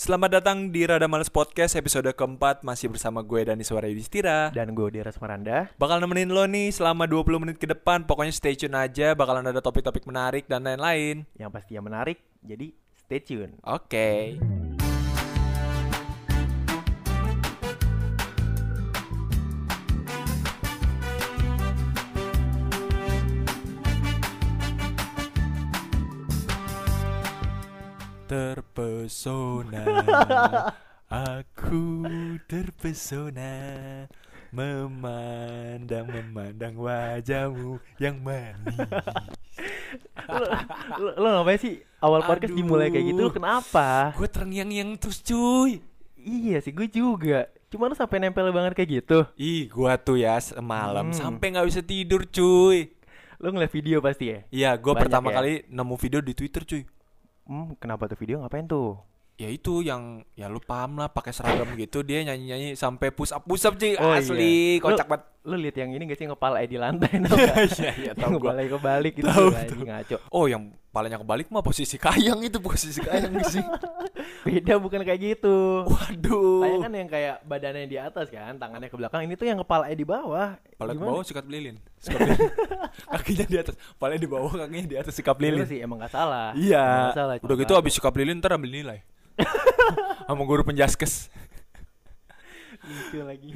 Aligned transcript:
Selamat 0.00 0.40
datang 0.40 0.72
di 0.72 0.88
Rada 0.88 1.04
Males 1.04 1.28
Podcast 1.28 1.76
episode 1.76 2.08
keempat. 2.16 2.64
Masih 2.64 2.88
bersama 2.88 3.20
gue 3.20 3.44
Dani 3.44 3.60
Suara 3.60 3.84
Yudhistira. 3.84 4.48
Dan 4.48 4.72
gue 4.72 4.88
Dira 4.88 5.12
Maranda 5.20 5.68
Bakal 5.76 6.00
nemenin 6.00 6.32
lo 6.32 6.48
nih 6.48 6.72
selama 6.72 7.04
20 7.04 7.44
menit 7.44 7.60
ke 7.60 7.68
depan. 7.68 8.08
Pokoknya 8.08 8.32
stay 8.32 8.56
tune 8.56 8.72
aja 8.72 9.12
Bakalan 9.12 9.52
ada 9.52 9.60
topik-topik 9.60 10.08
menarik 10.08 10.48
dan 10.48 10.64
lain-lain. 10.64 11.28
Yang 11.36 11.50
pastinya 11.52 11.84
menarik 11.84 12.16
Jadi 12.40 12.72
stay 12.96 13.20
tune. 13.20 13.60
Oke 13.60 14.40
Terpesona 28.70 29.82
Aku 31.10 32.06
terpesona 32.46 33.50
Memandang-memandang 34.50 36.74
wajahmu 36.78 37.82
yang 37.98 38.18
manis 38.22 38.78
lo, 40.30 40.46
lo, 41.02 41.10
lo 41.18 41.28
ngapain 41.34 41.58
sih 41.58 41.74
awal 41.98 42.22
podcast 42.22 42.54
Aduh. 42.54 42.58
dimulai 42.62 42.88
kayak 42.88 43.06
gitu 43.10 43.20
lo 43.26 43.30
kenapa? 43.34 44.14
Gue 44.14 44.26
terngiang-ngiang 44.26 44.90
terus 44.96 45.18
cuy 45.20 45.82
Iya 46.16 46.62
sih 46.62 46.70
gue 46.70 46.86
juga 46.86 47.50
Cuma 47.66 47.86
lo 47.86 47.94
sampai 47.94 48.22
nempel 48.22 48.46
banget 48.50 48.74
kayak 48.74 48.90
gitu 49.02 49.18
Ih 49.34 49.66
gua 49.66 49.98
tuh 49.98 50.14
ya 50.14 50.38
semalam 50.38 51.10
Hmm. 51.10 51.18
sampai 51.18 51.50
nggak 51.50 51.66
bisa 51.66 51.82
tidur 51.82 52.22
cuy 52.24 52.94
Lo 53.40 53.50
ngeliat 53.50 53.72
video 53.72 53.98
pasti 53.98 54.24
ya? 54.28 54.38
Iya 54.48 54.70
gue 54.76 54.92
pertama 54.94 55.30
ya? 55.30 55.34
kali 55.38 55.52
nemu 55.66 55.94
video 55.96 56.20
di 56.20 56.32
Twitter 56.32 56.62
cuy 56.62 56.82
Hmm, 57.50 57.74
kenapa 57.76 58.06
tuh 58.06 58.14
video? 58.14 58.38
Ngapain 58.38 58.62
tuh? 58.64 58.94
Ya 59.34 59.48
itu 59.48 59.80
yang 59.80 60.20
ya 60.32 60.46
lu 60.46 60.60
paham 60.60 61.00
lah 61.00 61.08
pakai 61.08 61.32
seragam 61.32 61.66
gitu. 61.74 62.00
Dia 62.00 62.22
nyanyi-nyanyi 62.22 62.76
sampai 62.76 63.10
push 63.10 63.32
up 63.32 63.42
push 63.42 63.64
up 63.64 63.74
cuy 63.74 63.96
Oh, 63.96 64.12
asli 64.12 64.76
iya. 64.76 64.84
kocak 64.84 65.02
Lu- 65.02 65.10
banget. 65.10 65.24
Lo 65.40 65.54
liat 65.56 65.72
yang 65.74 65.90
ini 65.90 66.04
gak 66.04 66.14
sih? 66.14 66.28
Ngepala 66.28 66.60
di 66.62 66.76
lantai 66.76 67.08
tau? 67.24 67.34
Iya 67.80 67.92
iya 67.96 68.12
tahu 68.12 68.36
gua. 68.36 68.52
Kepala 68.52 68.62
kebalik 68.70 69.12
gitu 69.16 69.26
Tahu, 69.26 69.48
ngaco. 69.82 70.16
Oh 70.30 70.44
yang 70.44 70.68
palanya 70.90 71.22
kebalik 71.22 71.46
mah 71.54 71.62
posisi 71.62 71.94
kayang 71.94 72.42
itu 72.42 72.58
posisi 72.58 72.98
kayang 72.98 73.38
sih 73.46 73.62
Beda 74.40 74.80
bukan 74.80 75.04
kayak 75.04 75.20
gitu. 75.20 75.84
Waduh. 75.84 76.64
Kayak 76.64 76.78
kan 76.80 76.92
yang 76.96 77.08
kayak 77.12 77.36
badannya 77.44 77.84
di 77.84 77.98
atas 78.00 78.32
kan 78.32 78.56
Tangannya 78.56 78.88
ke 78.88 78.96
belakang 78.96 79.28
Ini 79.28 79.36
tuh 79.36 79.46
yang 79.48 79.60
kepala 79.60 79.92
di 79.92 80.06
bawah. 80.06 80.56
Kepala 80.56 80.96
di 80.96 81.00
bawah 81.00 81.20
sikat 81.20 81.44
lilin. 81.44 81.76
Sikat 82.00 82.20
lilin. 82.24 82.40
Kakinya 83.12 83.46
di 83.46 83.56
atas. 83.60 83.74
Palanya 84.00 84.20
di 84.24 84.30
bawah 84.30 84.52
kakinya 84.56 84.86
di 84.88 84.96
atas 84.96 85.12
sikap 85.12 85.36
lilin. 85.36 85.68
Sih 85.68 85.84
emang 85.84 86.00
gak 86.00 86.12
salah. 86.16 86.56
Iya. 86.56 86.80
Nggak 86.80 87.16
salah, 87.20 87.34
Udah 87.44 87.56
gitu 87.60 87.72
abis 87.76 87.92
sikap 88.00 88.16
lilin 88.16 88.40
ntar 88.40 88.56
ambil 88.56 88.72
nilai. 88.72 88.98
Sama 90.28 90.42
guru 90.48 90.64
penjaskes. 90.64 91.28
Lucu 92.80 93.20
lagi 93.20 93.52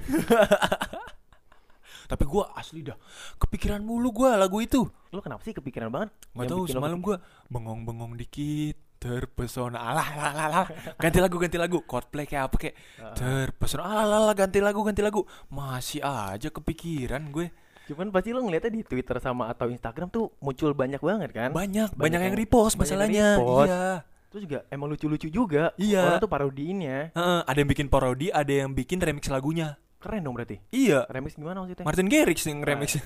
Tapi 2.05 2.25
gua 2.25 2.53
asli 2.53 2.81
dah 2.81 2.97
kepikiran 3.37 3.81
mulu 3.81 4.11
gua 4.11 4.37
lagu 4.37 4.59
itu. 4.59 4.85
Lo 5.09 5.19
kenapa 5.19 5.43
sih 5.43 5.53
kepikiran 5.53 5.89
banget? 5.89 6.11
Gak 6.31 6.37
Yang 6.37 6.51
tahu 6.51 6.63
semalam 6.69 6.99
gua 6.99 7.17
bengong-bengong 7.49 8.17
dikit 8.17 8.77
terpesona 8.97 9.77
alah 9.77 10.09
alah 10.11 10.29
alah, 10.33 10.45
alah. 10.49 10.67
ganti 10.97 11.21
lagu 11.21 11.37
ganti 11.37 11.61
lagu 11.61 11.85
Coldplay 11.85 12.25
kayak 12.25 12.49
apa 12.49 12.57
kayak 12.57 12.75
terpesona 13.13 13.85
alah 13.85 14.03
alah, 14.03 14.19
alah 14.23 14.35
ganti 14.35 14.59
lagu 14.59 14.81
ganti 14.81 15.01
lagu 15.01 15.21
masih 15.47 16.01
aja 16.01 16.49
kepikiran 16.49 17.29
gue 17.29 17.53
Cuman 17.85 18.09
pasti 18.09 18.33
lo 18.33 18.41
ngeliatnya 18.41 18.73
di 18.73 18.81
Twitter 18.81 19.21
sama 19.21 19.53
atau 19.53 19.69
Instagram 19.69 20.09
tuh 20.09 20.33
muncul 20.41 20.73
banyak 20.73 21.05
banget 21.05 21.37
kan? 21.37 21.53
banyak 21.53 21.93
banyak, 21.93 22.01
Banyak 22.01 22.17
yang 22.19 22.33
yang- 22.33 22.41
repost 22.41 22.81
banyak 22.81 22.97
yang 22.97 22.97
masalahnya 23.13 23.27
repost. 23.37 23.69
iya 23.69 23.85
Terus 24.33 24.43
juga 24.43 24.59
emang 24.67 24.89
lucu-lucu 24.89 25.29
juga. 25.31 25.71
Iya. 25.77 26.01
Orang 26.01 26.19
tuh 26.19 26.33
parodiinnya. 26.33 27.13
Heeh, 27.15 27.41
ada 27.45 27.55
yang 27.55 27.69
bikin 27.69 27.87
parodi 27.87 28.33
ada 28.33 28.51
yang 28.51 28.73
bikin 28.73 28.99
remix 28.99 29.29
lagunya 29.29 29.77
Keren 30.05 30.21
dong 30.21 30.37
berarti. 30.37 30.61
iya 30.71 31.09
Remix 31.09 31.33
gimana 31.33 31.65
maksudnya? 31.65 31.83
Martin 31.83 32.07
Garrix 32.07 32.45
yang 32.45 32.61
Nah. 32.61 32.69
remix 32.69 33.01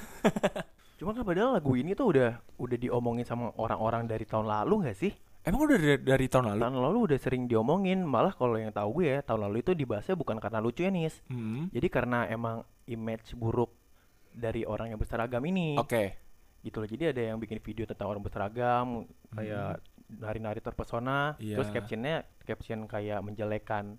Cuma 0.98 1.14
kan 1.14 1.23
padahal 1.23 1.55
lagu 1.55 1.73
ini 1.73 1.95
tuh 1.95 2.11
udah 2.11 2.30
udah 2.58 2.74
diomongin 2.77 3.23
sama 3.23 3.55
orang-orang 3.55 4.05
dari 4.05 4.27
tahun 4.27 4.45
lalu 4.45 4.74
nggak 4.84 4.98
sih? 4.98 5.14
emang 5.39 5.64
udah 5.64 5.78
dari, 5.78 5.96
dari 5.96 6.27
tahun 6.27 6.45
lalu 6.52 6.61
Tahun 6.61 6.77
lalu 6.77 6.98
udah 7.08 7.18
sering 7.18 7.46
diomongin. 7.46 8.02
Malah 8.02 8.34
kalau 8.34 8.58
yang 8.58 8.68
tahu 8.68 9.00
gue 9.00 9.06
ya, 9.08 9.18
tahun 9.23 9.48
lalu 9.48 9.62
itu 9.62 9.73
dibahasnya 9.73 10.12
bukan 10.12 10.36
karena 10.36 10.58
lucu 10.58 10.83
ya 10.83 10.90
nis. 10.90 11.23
Hmm, 11.24 11.70
Jadi 11.70 11.86
karena 11.89 12.27
emang 12.27 12.61
image 12.84 13.33
buruk 13.33 13.70
dari 14.28 14.62
orang 14.62 14.90
yang 14.90 14.98
berseragam 14.98 15.40
ini. 15.42 15.78
oke 15.78 16.27
gitu 16.58 16.83
loh 16.83 16.90
jadi 16.90 17.14
ada 17.14 17.23
yang 17.24 17.39
bikin 17.39 17.58
video 17.58 17.86
tentang 17.86 18.11
orang 18.11 18.18
berseragam 18.20 19.06
kayak 19.30 19.78
nari-nari 20.11 20.58
terpesona 20.58 21.33
Hmm. 21.33 21.40
Iya. 21.40 21.55
terus 21.55 21.70
captionnya 21.70 22.14
caption 22.42 22.84
kayak 22.84 23.23
menjelekan 23.23 23.94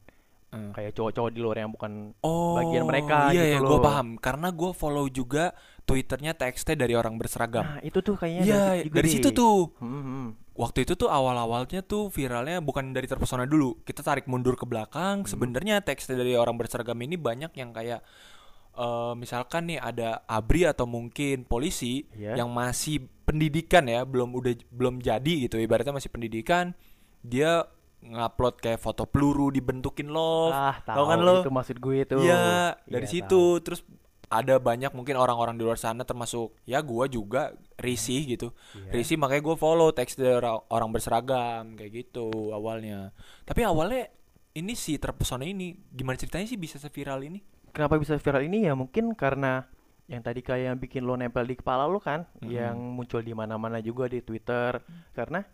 Hmm. 0.50 0.74
kayak 0.74 0.98
cowok-cowok 0.98 1.30
di 1.30 1.40
luar 1.40 1.62
yang 1.62 1.70
bukan 1.70 2.10
Oh, 2.20 2.58
bagian 2.58 2.84
mereka 2.84 3.30
iya, 3.30 3.38
gitu 3.38 3.46
iya, 3.46 3.58
loh. 3.62 3.70
gue 3.70 3.80
paham. 3.80 4.08
Karena 4.18 4.50
gue 4.50 4.72
follow 4.74 5.06
juga 5.06 5.54
Twitternya 5.84 6.34
TXT 6.34 6.74
dari 6.74 6.94
orang 6.94 7.16
berseragam. 7.16 7.66
nah 7.66 7.82
itu 7.82 7.98
tuh 8.00 8.14
kayaknya 8.14 8.44
Iya, 8.44 8.58
dari, 8.58 8.66
situ 8.66 8.84
juga 8.84 8.96
dari 8.96 9.06
deh. 9.06 9.14
situ 9.14 9.30
tuh. 9.32 9.60
Hmm, 9.78 10.02
hmm. 10.02 10.28
Waktu 10.54 10.80
itu 10.84 10.94
tuh 10.96 11.08
awal-awalnya 11.08 11.82
tuh 11.82 12.10
viralnya 12.10 12.60
bukan 12.60 12.92
dari 12.92 13.06
terpesona 13.06 13.46
dulu. 13.46 13.78
Kita 13.82 14.02
tarik 14.02 14.26
mundur 14.26 14.54
ke 14.54 14.66
belakang. 14.66 15.22
Hmm. 15.22 15.30
Sebenarnya 15.30 15.80
TXT 15.80 16.14
dari 16.14 16.34
orang 16.34 16.58
berseragam 16.58 16.98
ini 16.98 17.14
banyak 17.14 17.54
yang 17.54 17.70
kayak 17.70 18.02
eh, 18.72 19.14
misalkan 19.14 19.68
nih 19.68 19.78
ada 19.78 20.24
abri 20.26 20.64
atau 20.64 20.86
mungkin 20.86 21.44
polisi 21.44 22.08
Iya. 22.14 22.38
yang 22.38 22.50
masih 22.50 23.06
pendidikan 23.22 23.86
ya, 23.86 24.02
belum 24.02 24.34
udah 24.34 24.54
belum 24.70 24.98
jadi 25.00 25.46
gitu. 25.46 25.58
Ibaratnya 25.58 25.92
masih 25.92 26.10
pendidikan, 26.10 26.74
dia 27.20 27.66
ngupload 28.00 28.56
kayak 28.58 28.80
foto 28.80 29.04
peluru 29.06 29.52
dibentukin 29.52 30.08
love. 30.08 30.52
ah 30.52 30.80
Tahu 30.80 30.96
tahu 30.96 31.06
kan 31.06 31.20
lo? 31.20 31.36
itu 31.42 31.52
maksud 31.52 31.78
gue 31.78 31.98
tuh 32.08 32.20
Iya, 32.22 32.80
dari 32.86 33.06
Iya, 33.06 33.12
situ 33.12 33.60
terus 33.60 33.84
ada 34.30 34.62
banyak 34.62 34.94
mungkin 34.94 35.18
orang-orang 35.18 35.58
di 35.58 35.66
luar 35.66 35.76
sana 35.76 36.06
termasuk 36.06 36.54
ya 36.64 36.86
gua 36.86 37.10
juga 37.10 37.58
risih 37.76 38.30
gitu. 38.30 38.54
Iya. 38.78 38.94
Risih 38.94 39.18
makanya 39.18 39.42
gua 39.42 39.58
follow 39.58 39.90
teks 39.90 40.14
dari 40.14 40.38
orang, 40.70 40.90
berseragam 40.94 41.74
kayak 41.74 41.92
gitu 42.06 42.54
awalnya. 42.54 43.10
Tapi 43.44 43.66
awalnya 43.66 44.06
ini 44.54 44.78
si 44.78 45.02
terpesona 45.02 45.44
ini 45.44 45.74
gimana 45.90 46.14
ceritanya 46.16 46.46
sih 46.46 46.58
bisa 46.58 46.78
seviral 46.78 47.22
ini? 47.22 47.42
kenapa 47.70 48.02
bisa 48.02 48.18
viral 48.18 48.42
ini 48.42 48.66
ya 48.66 48.74
mungkin 48.74 49.14
karena 49.14 49.62
yang 50.10 50.26
tadi 50.26 50.42
kayak 50.42 50.74
yang 50.74 50.78
bikin 50.82 51.06
lo 51.06 51.14
nempel 51.14 51.46
di 51.46 51.54
kepala 51.54 51.86
lo 51.86 52.02
kan 52.02 52.26
Mm-mm. 52.42 52.50
yang 52.50 52.74
muncul 52.98 53.22
di 53.22 53.30
mana-mana 53.38 53.78
juga 53.78 54.10
di 54.10 54.26
Twitter 54.26 54.82
karena 55.14 55.46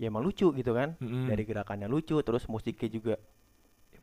ya 0.00 0.08
emang 0.08 0.24
lucu 0.24 0.48
gitu 0.50 0.72
kan 0.72 0.96
Mm-mm. 0.96 1.28
dari 1.28 1.44
gerakannya 1.44 1.84
lucu 1.84 2.16
terus 2.20 2.48
musiknya 2.48 2.88
juga 2.88 3.14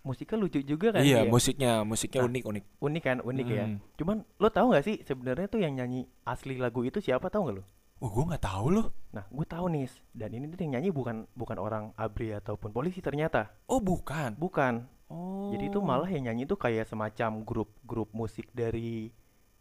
musiknya 0.01 0.37
lucu 0.37 0.59
juga 0.61 0.93
kan 0.93 1.01
iya, 1.01 1.25
dia? 1.25 1.27
musiknya, 1.27 1.71
musiknya 1.81 2.21
Nah. 2.21 2.29
unik-unik. 2.29 2.63
unik 2.79 3.03
kan 3.03 3.17
unik 3.19 3.47
ya 3.49 3.65
Mm. 3.65 3.77
cuman 3.97 4.17
lo 4.37 4.47
tahu 4.47 4.65
nggak 4.71 4.85
sih 4.85 4.95
sebenarnya 5.01 5.47
tuh 5.47 5.59
yang 5.59 5.73
nyanyi 5.73 6.05
asli 6.23 6.55
lagu 6.55 6.79
itu 6.81 7.01
siapa 7.01 7.27
tahu 7.27 7.49
nggak 7.49 7.57
lo 7.57 7.65
Oh, 7.97 8.13
gua 8.13 8.29
nggak 8.29 8.45
tahu 8.45 8.67
loh. 8.69 8.93
nah 9.09 9.25
gue 9.25 9.41
tahu 9.43 9.73
nih 9.73 9.89
dan 10.13 10.29
ini 10.29 10.45
tuh 10.47 10.61
yang 10.61 10.77
nyanyi 10.77 10.93
bukan 10.93 11.25
bukan 11.33 11.57
orang 11.57 11.83
abri 11.97 12.29
ataupun 12.29 12.69
polisi 12.69 13.01
ternyata 13.01 13.49
Oh, 13.65 13.81
bukan. 13.81 14.37
bukan 14.37 14.85
Oh. 15.09 15.49
jadi 15.49 15.65
itu 15.65 15.81
malah 15.81 16.05
yang 16.05 16.29
nyanyi 16.29 16.45
tuh 16.45 16.55
kayak 16.55 16.85
semacam 16.85 17.41
grup-grup 17.41 18.13
musik 18.13 18.45
dari 18.53 19.09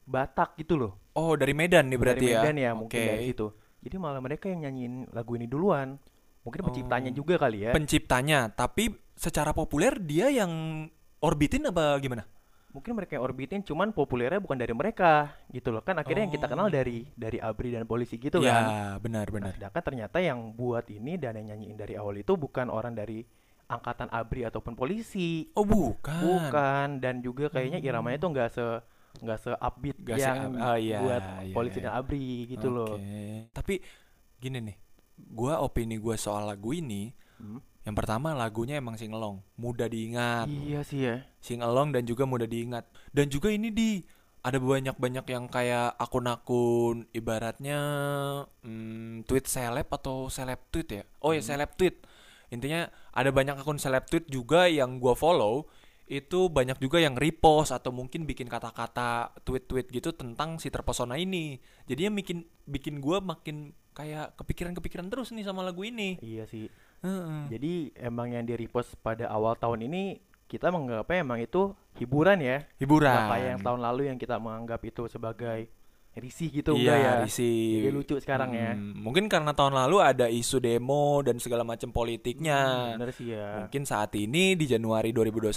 Batak 0.04 0.54
gitu 0.56 0.76
loh 0.76 0.92
Oh, 1.12 1.32
dari 1.32 1.50
Medan 1.50 1.88
nih 1.88 1.96
berarti 1.96 2.22
dari 2.22 2.30
ya. 2.30 2.40
Medan 2.44 2.56
ya, 2.56 2.70
mungkin 2.76 2.92
Oke. 2.94 3.08
dari 3.08 3.24
situ 3.24 3.46
jadi 3.80 3.96
malah 3.96 4.20
mereka 4.20 4.46
yang 4.46 4.60
nyanyiin 4.62 4.94
lagu 5.10 5.32
ini 5.32 5.46
duluan 5.46 5.96
mungkin 6.46 6.62
penciptanya 6.62 7.10
Oh. 7.10 7.16
juga 7.16 7.34
kali 7.36 7.66
ya 7.66 7.70
Penciptanya, 7.74 8.38
tapi 8.48 8.88
secara 9.12 9.50
populer 9.50 9.98
dia 9.98 10.30
yang 10.30 10.86
orbitin 11.18 11.66
apa 11.66 11.98
gimana? 11.98 12.22
mungkin 12.68 12.92
mereka 12.92 13.16
yang 13.16 13.24
orbitin 13.24 13.64
cuman 13.64 13.88
populernya 13.90 14.36
bukan 14.36 14.52
dari 14.54 14.70
mereka 14.70 15.32
gitu 15.48 15.72
loh 15.72 15.80
kan 15.80 15.96
akhirnya 15.96 16.28
yang 16.28 16.34
kita 16.34 16.44
kenal 16.44 16.68
Oh. 16.68 16.70
dari 16.70 17.08
dari 17.10 17.40
abri 17.40 17.72
dan 17.72 17.82
polisi 17.82 18.14
gitu 18.14 18.36
ya, 18.38 18.52
kan 18.52 18.64
benar 19.00 19.24
Nah, 19.24 19.32
benar. 19.32 19.52
sedangkan 19.56 19.82
ternyata 19.82 20.20
yang 20.20 20.52
buat 20.52 20.84
ini 20.86 21.16
dan 21.16 21.34
yang 21.36 21.50
nyanyiin 21.50 21.72
dari 21.74 21.96
awal 21.96 22.12
itu 22.14 22.36
bukan 22.36 22.68
orang 22.68 22.92
dari 22.92 23.24
angkatan 23.66 24.12
abri 24.12 24.44
ataupun 24.44 24.76
polisi 24.76 25.48
Oh, 25.52 25.64
bukan. 25.64 26.20
bukan 26.20 26.88
dan 27.00 27.18
juga 27.18 27.48
kayaknya 27.48 27.80
Hmm. 27.80 27.88
iramanya 27.88 28.18
tuh 28.20 28.30
nggak 28.30 28.50
se 28.52 28.66
nggak 29.16 29.38
se 29.40 29.50
upbeat 29.56 29.96
Nggak 29.96 30.18
se- 30.20 30.24
yang 30.28 30.38
oh, 30.54 30.76
iya, 30.76 30.98
buat 31.00 31.22
iya, 31.48 31.54
polisi 31.56 31.78
iya. 31.80 31.84
dan 31.88 31.92
abri 31.96 32.28
gitu 32.46 32.68
loh 32.68 32.92
Oke. 32.94 33.48
Tapi 33.50 33.74
gini 34.36 34.58
nih, 34.60 34.76
gua 35.18 35.64
opini 35.64 35.96
gua 35.96 36.14
soal 36.16 36.46
lagu 36.46 36.72
ini, 36.72 37.12
Hmm. 37.36 37.60
yang 37.84 37.92
pertama 37.92 38.32
lagunya 38.32 38.80
emang 38.80 38.96
singelong, 38.96 39.44
mudah 39.60 39.88
diingat. 39.88 40.48
iya 40.48 40.80
sih 40.80 41.04
ya 41.04 41.24
Singelong 41.40 41.92
dan 41.92 42.08
juga 42.08 42.24
mudah 42.24 42.48
diingat. 42.48 42.88
Dan 43.12 43.28
juga 43.28 43.52
ini 43.52 43.68
di 43.68 44.00
ada 44.40 44.56
banyak-banyak 44.56 45.26
yang 45.26 45.44
kayak 45.50 45.98
akun-akun 45.98 47.10
ibaratnya 47.12 47.78
hmm, 48.62 49.26
tweet 49.26 49.46
seleb 49.50 49.90
atau 49.90 50.30
seleb 50.30 50.60
tweet 50.70 50.88
ya. 50.88 51.02
Oh 51.20 51.34
ya 51.34 51.42
seleb 51.42 51.74
tweet. 51.76 51.98
Intinya 52.48 52.86
ada 53.10 53.34
banyak 53.34 53.58
akun 53.58 53.76
seleb 53.76 54.06
tweet 54.06 54.30
juga 54.30 54.70
yang 54.70 55.02
gua 55.02 55.18
follow 55.18 55.66
itu 56.06 56.46
banyak 56.46 56.78
juga 56.78 57.02
yang 57.02 57.18
repost 57.18 57.74
atau 57.74 57.90
mungkin 57.90 58.30
bikin 58.30 58.46
kata-kata 58.46 59.34
tweet-tweet 59.42 59.90
gitu 59.90 60.14
tentang 60.14 60.62
si 60.62 60.70
terpesona 60.70 61.18
ini. 61.18 61.58
Jadinya 61.90 62.14
bikin 62.14 62.46
bikin 62.70 63.02
gua 63.02 63.18
makin 63.18 63.74
kayak 63.96 64.36
kepikiran-kepikiran 64.36 65.08
terus 65.08 65.32
nih 65.32 65.48
sama 65.48 65.64
lagu 65.64 65.80
ini. 65.80 66.20
iya 66.20 66.44
sih 66.44 66.68
Heeh. 67.04 67.42
Jadi 67.52 67.72
emang 67.96 68.32
yang 68.32 68.44
di 68.44 68.56
repost 68.56 68.96
pada 69.04 69.28
awal 69.28 69.54
tahun 69.56 69.84
ini 69.84 70.18
kita 70.46 70.70
menganggapnya 70.70 71.18
emang 71.26 71.38
itu 71.42 71.74
hiburan 71.98 72.38
ya. 72.40 72.62
Hiburan. 72.78 73.30
Kayak 73.30 73.48
yang 73.56 73.62
tahun 73.62 73.80
lalu 73.82 74.02
yang 74.08 74.18
kita 74.18 74.38
menganggap 74.38 74.80
itu 74.86 75.10
sebagai 75.10 75.68
risih 76.16 76.48
gitu 76.48 76.72
iya, 76.72 76.96
enggak 76.96 76.98
ya. 76.98 77.12
risih. 77.28 77.60
Jadi 77.84 77.90
lucu 77.92 78.14
sekarang 78.16 78.50
ya. 78.56 78.72
Hmm, 78.72 78.96
Mungkin 78.96 79.28
karena 79.28 79.52
tahun 79.52 79.76
lalu 79.76 79.96
ada 80.00 80.26
isu 80.32 80.56
demo 80.64 81.20
dan 81.20 81.36
segala 81.36 81.60
macam 81.60 81.92
politiknya. 81.92 82.92
Bener 82.96 83.12
sih 83.12 83.36
ya. 83.36 83.60
Mungkin 83.60 83.84
saat 83.84 84.16
ini 84.16 84.56
di 84.56 84.64
Januari 84.64 85.12
2021 85.12 85.52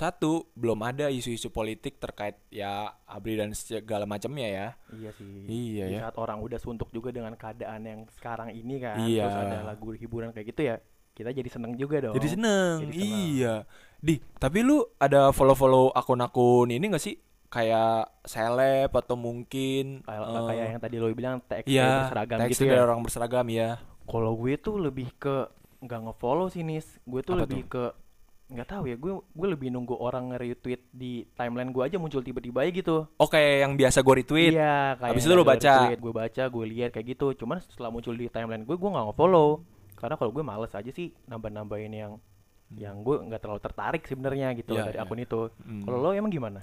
belum 0.60 0.80
ada 0.84 1.08
isu-isu 1.08 1.48
politik 1.48 2.04
terkait 2.04 2.36
ya 2.52 2.92
ABRI 3.08 3.40
dan 3.40 3.50
segala 3.56 4.04
macamnya 4.04 4.48
ya. 4.52 4.68
Iya 4.92 5.12
sih. 5.16 5.48
Iya 5.48 5.86
Di 5.88 5.96
ya. 5.96 6.00
saat 6.12 6.16
orang 6.20 6.44
udah 6.44 6.60
suntuk 6.60 6.92
juga 6.92 7.16
dengan 7.16 7.32
keadaan 7.40 7.82
yang 7.88 8.02
sekarang 8.12 8.52
ini 8.52 8.84
kan. 8.84 9.00
Iya. 9.00 9.32
Terus 9.32 9.40
ada 9.40 9.58
lagu 9.64 9.96
hiburan 9.96 10.36
kayak 10.36 10.52
gitu 10.52 10.62
ya. 10.76 10.76
Kita 11.16 11.32
jadi 11.32 11.50
seneng 11.52 11.80
juga 11.80 12.04
dong. 12.04 12.16
Jadi 12.20 12.28
seneng. 12.36 12.76
Jadi 12.84 13.00
seneng. 13.00 13.16
Iya. 13.32 13.56
Di, 14.00 14.16
tapi 14.40 14.64
lu 14.64 14.80
ada 14.96 15.32
follow-follow 15.36 15.92
akun-akun 15.92 16.72
ini 16.72 16.88
gak 16.88 17.04
sih? 17.04 17.20
Kayak 17.50 18.14
seleb 18.24 18.94
atau 18.94 19.18
mungkin 19.18 20.06
Kayak, 20.06 20.22
eh, 20.22 20.44
kayak 20.48 20.66
yang 20.70 20.82
tadi 20.82 20.96
lo 20.98 21.10
bilang 21.12 21.42
TXT 21.42 21.70
Iya, 21.74 21.90
berseragam 22.06 22.38
teks 22.40 22.52
gitu 22.54 22.64
ya. 22.70 22.82
orang 22.82 23.00
berseragam 23.02 23.48
ya. 23.50 23.70
Kalau 24.06 24.32
gue 24.34 24.54
tuh 24.56 24.76
lebih 24.78 25.10
ke 25.18 25.50
nggak 25.80 26.00
ngefollow 26.06 26.48
sih 26.48 26.62
nis. 26.62 27.02
Gue 27.04 27.22
tuh 27.22 27.34
Apa 27.34 27.50
lebih 27.50 27.66
ke 27.66 27.84
nggak 28.50 28.68
tahu 28.68 28.84
ya. 28.86 28.96
Gue 28.96 29.18
gue 29.22 29.48
lebih 29.50 29.70
nunggu 29.70 29.94
orang 29.94 30.30
nge-retweet 30.30 30.82
di 30.90 31.26
timeline 31.34 31.70
gue 31.70 31.82
aja 31.82 31.98
muncul 31.98 32.22
tiba-tiba 32.22 32.62
aja 32.62 32.72
gitu. 32.72 32.98
Oh 33.18 33.26
kayak 33.26 33.66
yang 33.66 33.74
biasa 33.74 34.02
gue 34.02 34.14
retweet. 34.20 34.54
Iya, 34.54 34.98
kayak 34.98 35.12
Habis 35.14 35.26
itu 35.26 35.34
lo 35.34 35.46
baca. 35.46 35.74
Gue 35.94 36.14
baca, 36.14 36.44
gue 36.46 36.66
lihat 36.66 36.90
kayak 36.94 37.08
gitu. 37.14 37.34
Cuman 37.34 37.62
setelah 37.62 37.90
muncul 37.90 38.14
di 38.14 38.30
timeline 38.30 38.62
gue, 38.62 38.74
gue 38.74 38.90
nggak 38.90 39.06
ngefollow. 39.10 39.66
Karena 39.98 40.16
kalau 40.16 40.30
gue 40.30 40.44
males 40.46 40.70
aja 40.70 40.90
sih 40.90 41.14
nambah-nambahin 41.26 41.94
yang 41.94 42.14
yang 42.70 43.02
gue 43.02 43.18
nggak 43.26 43.42
terlalu 43.42 43.58
tertarik 43.60 44.06
sebenarnya 44.06 44.54
gitu 44.54 44.78
Iya, 44.78 44.86
dari 44.86 44.98
iya. 44.98 45.06
akun 45.06 45.18
itu. 45.18 45.50
Hmm. 45.62 45.82
Kalau 45.82 45.98
lo 45.98 46.10
emang 46.14 46.30
gimana? 46.30 46.62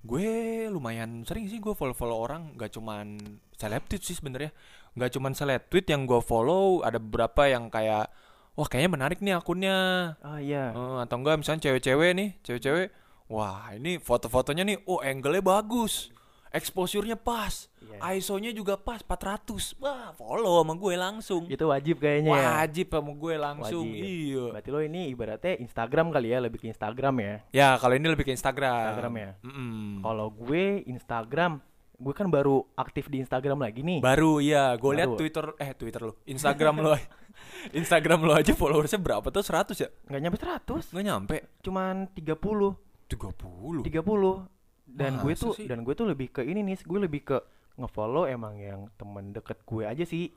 Gue 0.00 0.64
lumayan 0.72 1.28
sering 1.28 1.44
sih 1.44 1.60
gue 1.60 1.76
follow-follow 1.76 2.16
orang, 2.24 2.56
gak 2.56 2.72
cuman 2.72 3.20
seleb 3.52 3.84
tweet 3.84 4.00
sih 4.00 4.16
sebenarnya. 4.16 4.48
Gak 4.96 5.12
cuman 5.12 5.36
seleb 5.36 5.68
tweet 5.68 5.92
yang 5.92 6.08
gue 6.08 6.20
follow, 6.24 6.80
ada 6.80 6.96
beberapa 6.96 7.44
yang 7.44 7.68
kayak 7.68 8.08
wah 8.56 8.66
kayaknya 8.68 8.90
menarik 8.96 9.18
nih 9.20 9.36
akunnya. 9.36 9.76
Ah 10.24 10.40
iya. 10.40 10.72
Eh, 10.72 10.98
atau 11.04 11.16
enggak 11.20 11.44
misalnya 11.44 11.68
cewek-cewek 11.68 12.10
nih, 12.16 12.28
cewek-cewek. 12.40 12.88
Wah, 13.30 13.70
ini 13.76 14.00
foto-fotonya 14.00 14.64
nih, 14.66 14.78
oh 14.88 15.04
angle-nya 15.04 15.44
bagus. 15.44 16.10
Exposure-nya 16.50 17.14
pas. 17.14 17.70
Iya. 17.78 18.18
ISO-nya 18.18 18.50
juga 18.50 18.74
pas 18.74 18.98
400. 19.00 19.78
Wah, 19.78 20.10
follow 20.18 20.62
sama 20.62 20.74
gue 20.74 20.94
langsung. 20.98 21.42
Itu 21.46 21.70
wajib 21.70 22.02
kayaknya 22.02 22.30
ya. 22.34 22.50
Wajib 22.66 22.86
sama 22.90 23.12
gue 23.14 23.34
langsung. 23.38 23.86
Wajib. 23.86 24.02
Iya. 24.02 24.44
Berarti 24.50 24.68
lo 24.74 24.80
ini 24.82 25.00
ibaratnya 25.10 25.52
Instagram 25.62 26.06
kali 26.10 26.28
ya, 26.34 26.38
lebih 26.42 26.58
ke 26.58 26.66
Instagram 26.66 27.14
ya. 27.22 27.34
Ya, 27.54 27.68
kalau 27.78 27.94
ini 27.94 28.06
lebih 28.10 28.26
ke 28.26 28.32
Instagram. 28.34 28.82
Instagram 28.94 29.14
ya? 29.14 29.30
Mm-mm. 29.46 30.02
Kalau 30.02 30.26
gue 30.34 30.64
Instagram, 30.90 31.52
gue 32.00 32.14
kan 32.16 32.26
baru 32.26 32.66
aktif 32.74 33.06
di 33.06 33.22
Instagram 33.22 33.58
lagi 33.62 33.86
nih. 33.86 33.98
Baru 34.02 34.42
ya, 34.42 34.74
gue 34.74 34.90
lihat. 34.96 35.14
Twitter 35.14 35.54
eh 35.60 35.70
Twitter 35.78 36.02
lo, 36.02 36.18
Instagram 36.26 36.82
lo. 36.82 36.94
Instagram 37.78 38.26
lo 38.26 38.32
aja 38.34 38.52
followersnya 38.58 38.98
berapa 38.98 39.30
tuh? 39.30 39.44
100 39.44 39.76
ya? 39.78 39.88
Nggak 40.08 40.20
nyampe 40.20 40.38
100, 40.40 40.92
Nggak 40.92 41.04
nyampe. 41.06 41.36
cuman 41.62 41.94
30. 42.12 42.74
30. 43.06 43.86
30. 43.86 44.59
Dan 44.92 45.18
gue 45.18 45.34
tuh 45.34 45.52
sih? 45.52 45.64
dan 45.64 45.80
gue 45.80 45.92
tuh 45.92 46.04
lebih 46.04 46.30
ke 46.30 46.42
ini 46.42 46.60
nih, 46.62 46.80
gue 46.80 47.00
lebih 47.00 47.22
ke 47.24 47.38
ngefollow 47.76 48.26
emang 48.26 48.56
yang 48.56 48.80
temen 48.94 49.30
deket 49.30 49.62
gue 49.62 49.84
aja 49.84 50.02
sih 50.02 50.28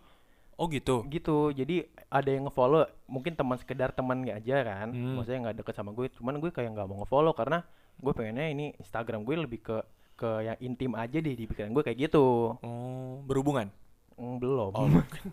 Oh 0.53 0.69
gitu. 0.69 1.01
gitu 1.09 1.49
jadi 1.49 1.89
ada 2.07 2.29
yang 2.29 2.45
ngefollow 2.45 2.85
mungkin 3.05 3.33
teman 3.33 3.57
sekedar 3.57 3.89
teman 3.89 4.21
aja 4.23 4.61
kan 4.61 4.87
Hmm. 4.89 5.17
maksudnya 5.17 5.39
nggak 5.43 5.57
deket 5.59 5.73
sama 5.73 5.91
gue 5.91 6.07
cuman 6.13 6.37
gue 6.37 6.49
kayak 6.49 6.71
nggak 6.71 6.85
mau 6.85 7.01
ngefollow 7.01 7.33
karena 7.33 7.65
gue 7.95 8.13
pengennya 8.13 8.47
ini 8.47 8.65
Instagram 8.77 9.25
gue 9.25 9.35
lebih 9.35 9.59
ke 9.59 9.77
ke 10.13 10.29
yang 10.41 10.57
intim 10.61 10.93
aja 10.93 11.17
deh 11.17 11.33
di 11.33 11.43
pikiran 11.43 11.73
gue 11.73 11.83
kayak 11.83 11.99
gitu 11.99 12.53
Oh, 12.55 13.25
berhubungan. 13.25 13.73
Mm, 14.13 14.37
belum 14.37 14.71
Oh, 14.71 14.87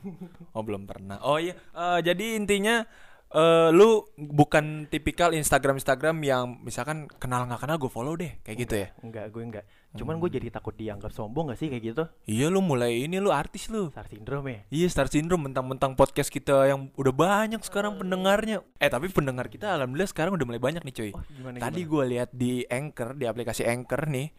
oh 0.56 0.62
belum 0.64 0.88
pernah. 0.88 1.20
Oh 1.20 1.36
iya, 1.36 1.52
Eh, 1.52 2.00
jadi 2.00 2.34
intinya 2.34 2.88
eh 3.30 3.70
lu 3.70 4.10
bukan 4.18 4.90
tipikal 4.90 5.30
Instagram 5.30 5.78
Instagram 5.78 6.18
yang 6.20 6.58
misalkan 6.60 7.06
kenal 7.06 7.46
nggak 7.46 7.62
kenal 7.62 7.78
gue 7.78 7.86
follow 7.86 8.18
deh, 8.18 8.34
kayak 8.42 8.58
gitu 8.58 8.74
ya? 8.74 8.88
Enggak, 9.06 9.30
gue 9.30 9.42
enggak. 9.42 9.64
Cuman 9.90 10.18
Hmm. 10.18 10.22
gue 10.22 10.30
jadi 10.34 10.50
takut 10.50 10.74
dianggap 10.74 11.10
sombong 11.10 11.50
gak 11.50 11.58
sih 11.58 11.66
kayak 11.66 11.82
gitu? 11.82 12.02
Iya 12.26 12.46
lu 12.46 12.58
mulai 12.58 13.06
ini 13.06 13.18
lu 13.18 13.30
artis 13.30 13.66
lu. 13.66 13.90
Star 13.90 14.06
syndrome 14.06 14.46
ya? 14.46 14.58
Iya 14.70 14.86
Star 14.86 15.06
Syndrome 15.06 15.50
mentang-mentang 15.50 15.94
podcast 15.94 16.30
kita 16.30 16.66
yang 16.66 16.90
udah 16.94 17.10
banyak 17.10 17.58
sekarang 17.62 17.98
pendengarnya. 17.98 18.62
Eh 18.78 18.86
tapi 18.86 19.10
pendengar 19.10 19.50
kita 19.50 19.74
alhamdulillah 19.74 20.10
sekarang 20.10 20.34
udah 20.34 20.46
mulai 20.46 20.62
banyak 20.62 20.82
nih 20.82 20.94
cuy. 20.94 21.10
Oh, 21.14 21.22
gimana 21.30 21.58
Tadi 21.58 21.80
gue 21.86 22.04
lihat 22.06 22.30
di 22.30 22.62
Anchor, 22.66 23.14
di 23.14 23.26
aplikasi 23.26 23.66
Anchor 23.66 24.06
nih, 24.06 24.30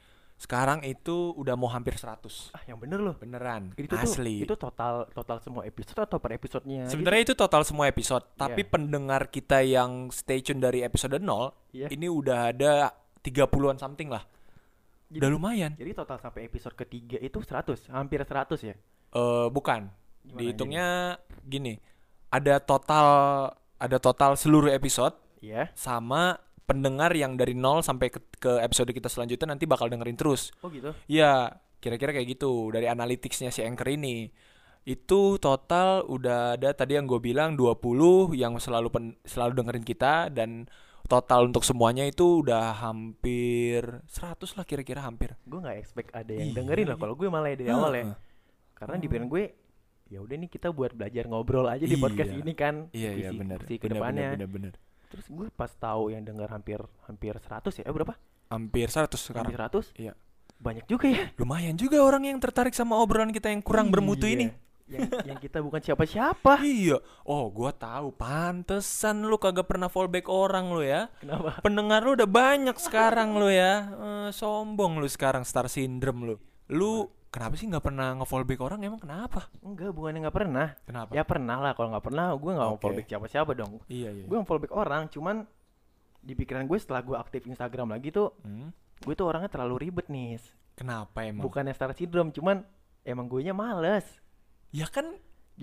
sekarang 0.42 0.82
itu 0.82 1.38
udah 1.38 1.54
mau 1.54 1.70
hampir 1.70 1.94
100. 1.94 2.50
Ah, 2.50 2.66
yang 2.66 2.82
bener 2.82 2.98
loh. 2.98 3.14
Beneran, 3.14 3.78
Itu 3.78 3.94
asli. 3.94 4.42
tuh 4.42 4.50
itu 4.50 4.56
total 4.58 5.06
total 5.14 5.38
semua 5.38 5.70
episode 5.70 6.02
atau 6.02 6.18
per 6.18 6.34
episodenya? 6.34 6.90
gitu? 6.90 6.98
Sebenarnya 6.98 7.22
itu 7.30 7.36
total 7.38 7.62
semua 7.62 7.86
episode, 7.86 8.26
tapi 8.34 8.66
Iya. 8.66 8.72
pendengar 8.74 9.30
kita 9.30 9.62
yang 9.62 10.10
stay 10.10 10.42
tune 10.42 10.58
dari 10.58 10.82
episode 10.82 11.14
0 11.14 11.54
Iya. 11.70 11.94
ini 11.94 12.10
udah 12.10 12.50
ada 12.50 12.90
30-an 13.22 13.78
something 13.78 14.10
lah. 14.10 14.26
Jadi- 15.14 15.22
udah 15.22 15.30
lumayan. 15.30 15.72
Jadi 15.78 15.92
total 15.94 16.18
sampai 16.18 16.50
episode 16.50 16.74
ketiga 16.74 17.22
itu 17.22 17.38
100, 17.38 17.86
hampir 17.94 18.18
100 18.26 18.66
ya? 18.66 18.74
Eh 19.12 19.48
bukan. 19.48 19.94
Gimana 20.22 20.40
Dihitungnya 20.42 20.88
gini. 21.44 21.78
Ada 22.32 22.58
total 22.58 23.08
ada 23.78 23.98
total 23.98 24.34
seluruh 24.34 24.70
episode 24.70 25.14
Iya. 25.38 25.70
sama 25.74 26.38
pendengar 26.72 27.12
yang 27.12 27.36
dari 27.36 27.52
0 27.52 27.84
sampai 27.84 28.08
ke, 28.08 28.24
ke 28.40 28.64
episode 28.64 28.88
kita 28.90 29.06
selanjutnya 29.06 29.52
nanti 29.52 29.68
bakal 29.68 29.92
dengerin 29.92 30.16
terus. 30.16 30.56
Oh 30.64 30.72
gitu. 30.72 30.96
Iya, 31.06 31.52
kira-kira 31.78 32.16
kayak 32.16 32.32
gitu 32.32 32.72
dari 32.72 32.88
analyticsnya 32.88 33.52
si 33.52 33.60
Anchor 33.60 33.92
ini. 33.92 34.32
Itu 34.82 35.36
total 35.38 36.08
udah 36.08 36.56
ada 36.56 36.72
tadi 36.72 36.96
yang 36.96 37.06
gue 37.06 37.20
bilang 37.20 37.54
20 37.54 38.34
yang 38.34 38.56
selalu 38.58 38.88
pen- 38.90 39.18
selalu 39.22 39.54
dengerin 39.54 39.84
kita 39.84 40.32
dan 40.32 40.66
total 41.06 41.46
untuk 41.46 41.62
semuanya 41.62 42.02
itu 42.02 42.40
udah 42.40 42.72
hampir 42.80 43.84
100 44.08 44.58
lah 44.58 44.64
kira-kira 44.64 45.04
hampir. 45.04 45.36
Gue 45.44 45.60
nggak 45.60 45.78
expect 45.78 46.10
ada 46.16 46.32
yang 46.32 46.50
Iya, 46.50 46.58
dengerin 46.58 46.88
iya. 46.88 46.96
Kalau 46.96 47.14
gue 47.14 47.28
malah 47.28 47.52
dari 47.52 47.68
awal 47.68 47.92
ya. 47.92 48.04
Heeh. 48.08 48.18
Karena 48.74 48.96
di 48.96 49.06
pikiran 49.06 49.28
gue 49.28 49.44
ya 50.12 50.20
udah 50.20 50.36
nih 50.36 50.50
kita 50.50 50.68
buat 50.72 50.92
belajar 50.92 51.24
ngobrol 51.28 51.68
aja 51.68 51.86
di 51.86 51.96
podcast 51.96 52.32
Iya. 52.32 52.40
ini 52.42 52.54
kan. 52.54 52.76
Iya 52.90 53.10
iya 53.14 53.30
benar. 53.32 53.60
ke 53.62 53.86
depannya. 53.86 54.34
benar, 54.34 54.50
benar, 54.50 54.50
benar. 54.50 54.74
Terus 55.12 55.28
gue 55.28 55.48
pas 55.52 55.68
tahu 55.70 56.10
yang 56.10 56.24
dengar 56.24 56.48
hampir 56.50 56.80
hampir 57.06 57.36
100 57.36 57.76
ya, 57.78 57.84
eh, 57.84 57.92
berapa? 57.92 58.16
Hampir 58.48 58.88
100 58.88 59.20
sekarang. 59.20 59.52
Hampir 59.52 59.60
100? 59.60 59.92
Iya. 60.00 60.14
Banyak 60.56 60.86
juga 60.88 61.08
ya. 61.10 61.28
Lumayan 61.36 61.76
juga 61.76 62.00
orang 62.00 62.28
yang 62.28 62.40
tertarik 62.40 62.72
sama 62.72 62.96
obrolan 62.96 63.34
kita 63.34 63.52
yang 63.52 63.60
kurang 63.60 63.92
bermutu 63.92 64.30
Iya. 64.30 64.36
ini. 64.40 64.48
Yang, 64.92 65.08
yang 65.24 65.38
kita 65.40 65.64
bukan 65.64 65.80
siapa-siapa. 65.80 66.60
Iya. 66.68 67.00
Oh, 67.24 67.48
gua 67.48 67.72
tahu. 67.72 68.12
Pantesan 68.12 69.24
lu 69.24 69.40
kagak 69.40 69.66
pernah 69.66 69.88
fallback 69.88 70.28
orang 70.28 70.68
lu 70.70 70.84
ya. 70.84 71.08
Kenapa? 71.24 71.64
Pendengar 71.64 72.04
lu 72.04 72.14
udah 72.20 72.28
banyak 72.28 72.76
sekarang 72.76 73.40
lu 73.40 73.48
ya. 73.48 73.88
Eh, 73.88 74.30
sombong 74.36 75.00
lu 75.00 75.08
sekarang 75.08 75.48
Star 75.48 75.72
Syndrome 75.72 76.22
lu. 76.28 76.36
Lu 76.72 76.92
kenapa 77.28 77.54
sih 77.56 77.68
nggak 77.68 77.84
pernah 77.84 78.16
nge-fallback 78.16 78.60
orang 78.60 78.80
emang 78.82 78.98
kenapa? 78.98 79.52
Enggak, 79.60 79.92
bukannya 79.92 80.20
nggak 80.24 80.36
pernah. 80.36 80.68
Kenapa? 80.84 81.12
Ya 81.12 81.24
pernah 81.24 81.58
lah. 81.60 81.72
Kalau 81.76 81.92
nggak 81.92 82.06
pernah, 82.06 82.26
gue 82.34 82.52
nggak 82.52 82.68
mau 82.68 82.76
Oke. 82.76 82.84
fallback 82.84 83.08
siapa-siapa 83.08 83.52
dong. 83.54 83.84
Iya, 83.88 84.10
iya. 84.14 84.26
Gue 84.26 84.36
mau 84.36 84.48
fallback 84.48 84.72
orang, 84.72 85.08
cuman 85.08 85.44
di 86.18 86.34
pikiran 86.34 86.64
gue 86.64 86.78
setelah 86.78 87.02
gue 87.02 87.18
aktif 87.18 87.44
Instagram 87.44 87.92
lagi 87.92 88.10
tuh, 88.10 88.32
Hmm? 88.42 88.72
gue 89.00 89.14
tuh 89.14 89.26
orangnya 89.26 89.50
terlalu 89.50 89.76
ribet 89.82 90.08
nih. 90.08 90.38
Kenapa 90.74 91.24
emang? 91.24 91.44
Bukannya 91.44 91.74
star 91.74 91.92
syndrome, 91.92 92.32
cuman 92.32 92.64
emang 93.02 93.26
gue 93.26 93.42
nya 93.42 93.52
males. 93.52 94.06
Ya 94.72 94.88
kan 94.88 95.18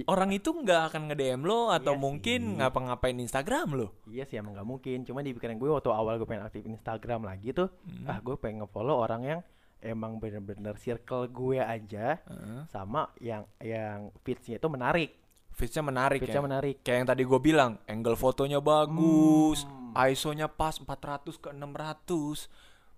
orang 0.05 0.31
itu 0.31 0.53
nggak 0.53 0.93
akan 0.93 1.09
nge-DM 1.09 1.43
lo 1.43 1.71
atau 1.71 1.95
Iya 1.95 1.99
mungkin 1.99 2.41
sih. 2.45 2.55
ngapa-ngapain 2.59 3.17
Instagram 3.17 3.69
lo. 3.73 3.87
Iya 4.05 4.27
sih 4.27 4.37
emang 4.37 4.53
nggak 4.53 4.69
mungkin. 4.69 4.99
Cuman 5.03 5.23
di 5.23 5.33
pikiran 5.33 5.57
gue 5.57 5.71
waktu 5.71 5.89
awal 5.89 6.19
gue 6.19 6.27
pengen 6.27 6.45
aktif 6.45 6.63
Instagram 6.63 7.25
lagi 7.25 7.51
tuh, 7.51 7.71
Hmm. 7.87 8.05
ah 8.05 8.19
gue 8.19 8.35
pengen 8.37 8.63
ngefollow 8.63 8.99
orang 8.99 9.23
yang 9.23 9.41
emang 9.81 10.19
bener-bener 10.19 10.75
circle 10.77 11.27
gue 11.27 11.59
aja 11.59 12.19
Heeh. 12.21 12.67
sama 12.67 13.11
yang 13.19 13.47
yang 13.59 14.11
feedsnya 14.21 14.57
itu 14.57 14.67
menarik. 14.67 15.11
Feedsnya 15.51 15.83
menarik 15.83 16.23
Feedsnya 16.23 16.39
ya. 16.39 16.47
menarik. 16.47 16.77
Kayak 16.83 16.97
yang 16.97 17.09
tadi 17.09 17.23
gue 17.25 17.41
bilang, 17.41 17.73
angle 17.85 18.15
fotonya 18.15 18.59
bagus, 18.59 19.67
Hmm. 19.67 19.91
ISO-nya 20.07 20.47
pas 20.47 20.77
400 20.77 21.35
ke 21.35 21.51
600. 21.51 22.47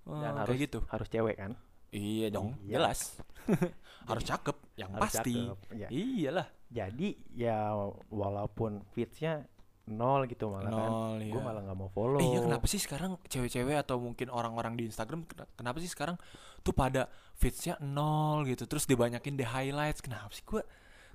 Eh, 0.04 0.12
Dan 0.12 0.34
harus 0.36 0.56
gitu. 0.58 0.78
harus 0.86 1.08
cewek 1.08 1.36
kan? 1.36 1.52
Iya 1.90 2.28
dong, 2.28 2.60
Iya. 2.60 2.76
jelas. 2.76 3.16
harus 4.10 4.24
cakep, 4.24 4.56
yang 4.76 4.92
Harus 4.92 5.02
pasti. 5.08 5.34
cakep, 5.36 5.58
ya. 5.74 5.88
Iyalah. 5.88 6.46
Jadi 6.68 7.08
ya 7.32 7.74
walaupun 8.08 8.84
feedsnya 8.92 9.42
nol 9.90 10.24
gitu 10.24 10.48
malah 10.48 10.70
kan, 10.70 10.88
Nol, 10.88 11.12
gue 11.20 11.28
iya. 11.28 11.42
malah 11.42 11.60
nggak 11.60 11.76
mau 11.76 11.88
follow. 11.88 12.16
Eh, 12.16 12.26
iya 12.28 12.40
kenapa 12.40 12.64
sih 12.64 12.78
sekarang 12.78 13.18
cewek-cewek 13.24 13.76
atau 13.76 13.98
mungkin 13.98 14.28
orang-orang 14.28 14.74
di 14.74 14.86
Instagram 14.86 15.22
kena- 15.24 15.50
kenapa 15.52 15.78
sih 15.78 15.86
sekarang 15.86 16.14
tuh 16.58 16.70
pada 16.70 17.06
feedsnya 17.34 17.74
nol 17.78 18.44
gitu 18.44 18.64
terus 18.64 18.84
dibanyakin 18.84 19.32
di 19.32 19.42
highlights 19.42 19.98
kenapa 19.98 20.30
sih 20.30 20.42
gua 20.42 20.60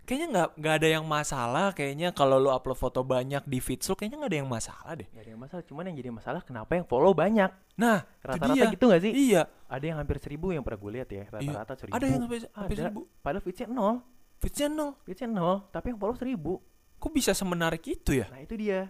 kayaknya 0.01 0.27
nggak 0.27 0.49
nggak 0.55 0.75
ada 0.75 0.87
yang 0.91 1.01
masalah 1.03 1.67
kayaknya 1.71 2.09
kalau 2.11 2.37
lu 2.37 2.47
upload 2.47 2.75
foto 2.75 3.01
banyak 3.01 3.41
di 3.43 3.57
feeds 3.57 3.85
lu 3.85 3.95
kayaknya 3.95 4.17
nggak 4.19 4.31
ada 4.31 4.39
yang 4.39 4.49
masalah 4.49 4.91
deh 4.93 5.07
Gak 5.07 5.21
ada 5.21 5.29
yang 5.29 5.41
masalah, 5.41 5.63
cuman 5.63 5.83
yang 5.85 5.97
jadi 5.97 6.09
masalah 6.11 6.41
kenapa 6.41 6.71
yang 6.73 6.85
follow 6.85 7.09
banyak? 7.11 7.49
nah 7.75 8.05
Rata-rata 8.19 8.69
gitu 8.69 8.85
gak 8.85 9.01
sih? 9.01 9.11
iya 9.11 9.49
Ada 9.65 9.81
yang 9.83 9.97
hampir 9.97 10.17
seribu 10.17 10.49
yang 10.49 10.61
pernah 10.61 10.77
gue 10.79 10.91
lihat 10.93 11.09
ya, 11.09 11.23
Iya. 11.25 11.33
rata-rata 11.57 11.73
seribu. 11.75 11.93
ada 11.93 12.05
yang 12.05 12.21
sampai 12.21 12.37
sampai 12.39 12.65
Ada. 12.67 12.81
seribu 12.83 13.01
Padahal 13.17 13.41
feedsnya 13.41 13.67
nol, 13.67 13.95
feedsnya 14.37 14.67
nol 14.67 14.91
feedsnya 15.01 15.27
nol, 15.27 15.55
tapi 15.69 15.85
yang 15.89 15.97
follow 15.97 16.13
seribu. 16.13 16.53
Kok 16.95 17.11
bisa 17.11 17.31
semenarik 17.31 17.83
itu 17.83 18.11
ya 18.15 18.27
Nah 18.27 18.39
itu 18.39 18.55
dia. 18.55 18.89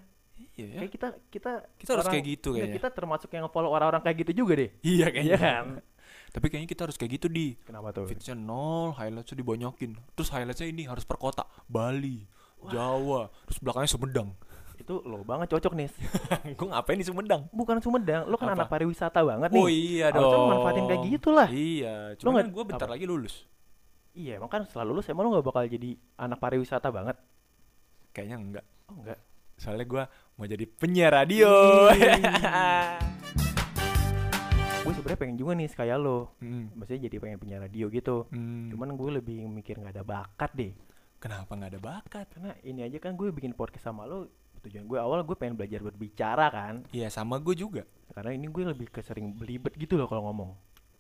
iya 0.52 0.66
ya 0.68 0.80
Kayak 0.82 0.92
kita 0.92 1.08
kita 1.30 1.52
Kita 1.76 1.90
harus 1.94 2.08
kayak 2.08 2.26
gitu 2.28 2.50
Nggak, 2.52 2.60
kayaknya. 2.62 2.76
Kita 2.78 2.90
termasuk 2.92 3.30
yang 3.30 3.46
follow 3.48 3.70
orang-orang 3.70 4.02
kayak 4.02 4.18
gitu 4.24 4.44
juga 4.44 4.54
deh. 4.58 4.70
iya 4.82 5.08
Iya 5.10 5.36
kan? 5.36 5.66
tapi 6.28 6.52
kayaknya 6.52 6.68
kita 6.68 6.82
harus 6.84 6.96
kayak 6.96 7.12
gitu 7.14 7.28
di 7.28 7.56
Kenapa 7.60 7.90
tuh? 7.90 8.06
feedsnya 8.06 8.36
nol 8.36 8.92
highlightsnya 8.92 9.36
dibanyakin 9.36 9.96
terus 10.12 10.28
highlightsnya 10.28 10.68
ini 10.68 10.84
harus 10.84 11.02
per 11.02 11.16
kota 11.16 11.48
Bali 11.66 12.28
Jawa 12.62 13.32
terus 13.48 13.58
belakangnya 13.58 13.88
Sumedang 13.90 14.30
Itu 14.76 15.00
lo 15.02 15.24
banget 15.24 15.48
cocok 15.50 15.72
nih. 15.74 15.88
gue 16.60 16.68
ngapain 16.68 17.00
di 17.00 17.08
Sumedang 17.08 17.48
Bukan 17.50 17.80
Sumedang, 17.80 18.28
lo 18.28 18.36
kan 18.36 18.52
Apa? 18.52 18.56
anak 18.58 18.68
pariwisata 18.68 19.24
banget 19.24 19.50
nih. 19.50 19.58
oh 19.58 19.70
iya 19.72 20.06
Harusnya 20.10 20.28
dong 20.30 20.46
manfaatin 20.52 20.84
kayak 20.86 21.02
gitu 21.10 21.30
lah. 21.32 21.48
iya 21.48 21.96
cuma 22.20 22.36
kan 22.36 22.48
gue 22.50 22.64
bentar 22.66 22.84
apa? 22.84 22.94
lagi 22.94 23.06
lulus 23.06 23.48
Iya, 24.12 24.36
emang 24.36 24.48
kan 24.48 24.64
setelah 24.64 24.84
lulus 24.86 25.08
emang 25.08 25.28
lo 25.28 25.36
gak 25.36 25.44
bakal 25.46 25.64
jadi 25.66 25.92
anak 26.16 26.40
pariwisata 26.40 26.88
banget. 26.88 27.20
Kayaknya 28.16 28.38
enggak 28.38 28.66
Oh 28.88 28.96
enggak. 28.96 29.20
soalnya 29.56 29.84
gue 29.84 30.04
mau 30.34 30.46
jadi 30.46 30.66
penyiar 30.66 31.12
radio 31.14 31.52
gue 34.86 34.94
sebenarnya 34.94 35.18
pengen 35.18 35.34
juga 35.36 35.52
nih 35.56 35.66
kayak 35.68 35.98
lo. 35.98 36.38
Hmm, 36.38 36.70
Maksudnya 36.72 37.10
jadi 37.10 37.18
pengen 37.18 37.40
punya 37.40 37.58
radio 37.58 37.90
gitu. 37.90 38.30
hmm. 38.30 38.70
Cuman 38.70 38.94
gue 38.94 39.10
lebih 39.16 39.40
mikir 39.48 39.76
nggak 39.76 39.94
ada 39.94 40.06
bakat 40.06 40.52
deh. 40.54 40.74
kenapa 41.18 41.50
nggak 41.50 41.72
ada 41.74 41.82
bakat 41.82 42.26
Karena 42.30 42.54
ini 42.62 42.86
aja 42.86 42.98
kan 43.00 43.18
gue 43.18 43.34
bikin 43.34 43.52
podcast 43.52 43.82
sama 43.84 44.06
lo. 44.06 44.30
Tujuan 44.62 44.86
gue 44.86 44.98
awal 44.98 45.22
gue 45.22 45.34
pengen 45.34 45.54
belajar 45.56 45.82
berbicara 45.82 46.46
kan. 46.50 46.86
iya 46.92 47.10
sama 47.10 47.38
gue 47.38 47.54
juga 47.56 47.82
Karena 48.12 48.30
ini 48.32 48.46
gue 48.46 48.64
lebih 48.64 48.88
ke 48.88 49.02
sering 49.02 49.34
belibet 49.34 49.74
gitu 49.74 49.96
loh 49.96 50.06
kalau 50.06 50.30
ngomong. 50.30 50.54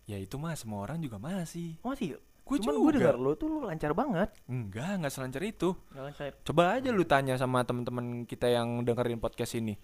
ya 0.03 0.17
itu 0.17 0.33
mah 0.35 0.53
semua 0.53 0.81
orang 0.81 0.97
juga 0.97 1.17
masih 1.17 1.77
Masih. 1.81 2.17
Gua 2.45 2.55
Cuman 2.55 2.75
gue 2.79 2.91
dengar 2.95 3.17
lo 3.17 3.33
tuh 3.33 3.49
lo 3.49 3.65
lancar 3.65 3.91
banget. 3.91 4.29
enggak 4.45 4.91
enggak 4.95 5.09
selancar 5.09 5.41
itu 5.41 5.73
Nggak 5.89 6.03
lancar. 6.05 6.31
coba 6.41 6.63
aja 6.71 6.89
lu 6.89 7.03
tanya 7.03 7.33
sama 7.35 7.61
teman-teman 7.61 8.05
kita 8.23 8.45
yang 8.47 8.81
dengerin 8.81 9.17
podcast 9.17 9.55
ini 9.55 9.75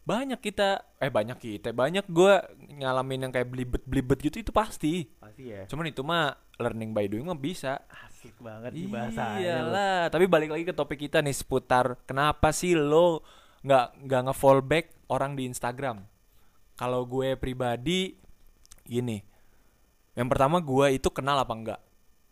banyak 0.00 0.36
kita 0.38 0.96
eh 0.96 1.08
banyak 1.08 1.36
kita 1.36 1.72
banyak 1.72 2.04
gue 2.06 2.32
ngalamin 2.74 3.20
yang 3.22 3.32
kayak 3.32 3.46
belibet 3.46 3.84
belibet 3.84 4.16
gitu 4.18 4.36
itu 4.38 4.48
pasti 4.50 5.04
Pasti 5.14 5.44
ya. 5.46 5.64
cuman 5.64 5.86
itu 5.86 6.00
mah 6.00 6.28
learning 6.56 6.90
by 6.90 7.04
doing 7.04 7.22
mah 7.22 7.36
bisa 7.36 7.84
Asik 8.00 8.36
banget 8.38 8.72
sih 8.74 8.84
bahasanya. 8.86 9.36
lo. 9.36 9.40
Iyalah, 9.40 10.00
tapi 10.08 10.24
balik 10.24 10.50
lagi 10.50 10.64
ke 10.64 10.72
topik 10.72 10.96
kita 10.98 11.20
nih 11.20 11.32
seputar 11.32 12.00
kenapa 12.04 12.48
sih 12.50 12.72
lo 12.72 13.24
nggak 13.60 13.86
nggak 14.02 14.20
nge-follow 14.26 14.60
back 14.62 14.86
orang 15.08 15.32
di 15.32 15.44
Instagram? 15.46 16.04
Kalau 16.74 17.04
gue 17.04 17.32
pribadi 17.34 18.16
gini. 18.82 19.20
Yang 20.12 20.28
pertama 20.28 20.56
gue 20.58 20.86
itu 20.94 21.08
kenal 21.08 21.36
apa 21.38 21.52
enggak? 21.52 21.80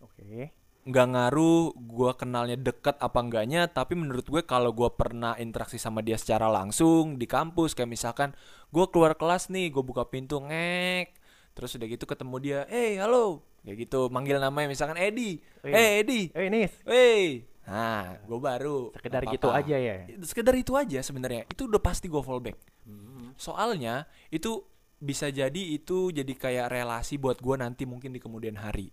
Oke. 0.02 0.52
Nggak 0.88 1.06
ngaruh 1.12 1.76
gue 1.76 2.10
kenalnya 2.16 2.56
deket 2.56 2.96
apa 2.96 3.18
enggaknya, 3.20 3.68
tapi 3.68 3.92
menurut 3.92 4.24
gue 4.24 4.40
kalau 4.46 4.72
gue 4.72 4.88
pernah 4.96 5.36
interaksi 5.36 5.76
sama 5.76 6.00
dia 6.00 6.16
secara 6.16 6.48
langsung 6.48 7.20
di 7.20 7.28
kampus 7.28 7.76
kayak 7.76 7.92
misalkan 7.92 8.32
gue 8.72 8.84
keluar 8.88 9.12
kelas 9.12 9.52
nih, 9.52 9.68
gue 9.68 9.84
buka 9.84 10.08
pintu 10.08 10.40
ngek, 10.40 11.12
terus 11.52 11.76
udah 11.76 11.86
gitu 11.92 12.08
ketemu 12.08 12.36
dia, 12.40 12.60
hey 12.72 12.96
halo, 12.96 13.44
kayak 13.68 13.84
gitu 13.84 14.08
manggil 14.08 14.40
namanya 14.40 14.72
misalkan 14.72 14.96
Edi, 14.96 15.44
Wih. 15.60 15.76
hey 15.76 15.88
Edi, 16.00 16.32
Eh 16.32 16.48
Nis, 16.48 16.72
Wey, 16.88 17.44
nah, 17.68 18.16
gue 18.24 18.38
baru. 18.40 18.88
sekedar 18.96 19.28
nggak 19.28 19.34
gitu 19.36 19.48
apa-apa. 19.52 19.68
aja 19.68 19.76
ya. 19.76 19.94
Sekedar 20.24 20.54
itu 20.56 20.72
aja 20.72 20.98
sebenarnya. 21.04 21.44
Itu 21.52 21.68
udah 21.68 21.82
pasti 21.84 22.08
gue 22.08 22.22
fallback. 22.24 22.56
Hmm. 22.88 23.36
Soalnya 23.36 24.08
itu 24.32 24.64
bisa 24.98 25.28
jadi 25.28 25.62
itu 25.76 26.10
jadi 26.16 26.32
kayak 26.32 26.72
relasi 26.72 27.20
buat 27.20 27.44
gue 27.44 27.60
nanti 27.60 27.84
mungkin 27.84 28.16
di 28.16 28.24
kemudian 28.24 28.56
hari. 28.56 28.88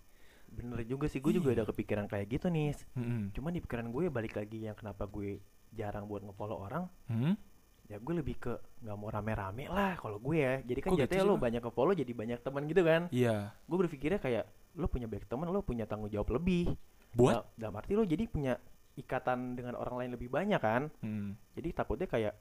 Bener 0.55 0.79
juga 0.83 1.05
sih, 1.05 1.19
gue 1.19 1.31
juga 1.31 1.51
Iya. 1.51 1.61
ada 1.61 1.63
kepikiran 1.67 2.05
kayak 2.07 2.25
gitu 2.29 2.47
nih. 2.47 2.71
Hmm. 2.95 3.29
Cuman 3.31 3.51
di 3.51 3.59
pikiran 3.59 3.87
gue 3.87 4.07
balik 4.07 4.33
lagi 4.33 4.63
yang 4.63 4.73
kenapa 4.73 5.03
gue 5.05 5.43
jarang 5.69 6.07
buat 6.07 6.23
ngefollow 6.23 6.57
orang, 6.57 6.87
Hmm? 7.05 7.35
ya 7.85 7.99
gue 7.99 8.13
lebih 8.15 8.39
ke 8.39 8.53
nggak 8.81 8.97
mau 8.97 9.11
rame-rame 9.11 9.67
lah 9.67 9.93
kalau 9.95 10.17
gue 10.17 10.37
ya. 10.39 10.53
Jadi 10.63 10.79
kan 10.79 10.89
Kok 10.89 10.97
gitu 10.97 11.03
jatuhnya 11.05 11.21
sih 11.21 11.29
lo 11.29 11.35
banyak 11.37 11.61
ngefollow 11.61 11.93
jadi 11.93 12.11
banyak 12.11 12.39
teman 12.41 12.63
gitu 12.65 12.81
kan. 12.81 13.01
Iya. 13.11 13.35
Gue 13.67 13.77
berpikirnya 13.85 14.17
kayak 14.17 14.45
lo 14.75 14.87
punya 14.87 15.05
banyak 15.05 15.27
teman, 15.27 15.47
lo 15.51 15.61
punya 15.61 15.85
tanggung 15.85 16.09
jawab 16.09 16.33
lebih. 16.33 16.71
Buat? 17.13 17.35
Nah, 17.35 17.43
dalam 17.55 17.75
arti 17.75 17.93
lo 17.93 18.03
jadi 18.03 18.23
punya 18.25 18.55
ikatan 18.95 19.53
dengan 19.53 19.75
orang 19.75 20.01
lain 20.01 20.11
lebih 20.15 20.31
banyak 20.31 20.57
kan. 20.57 20.87
Hmm. 21.03 21.35
Jadi 21.53 21.69
takutnya 21.71 22.07
kayak 22.07 22.33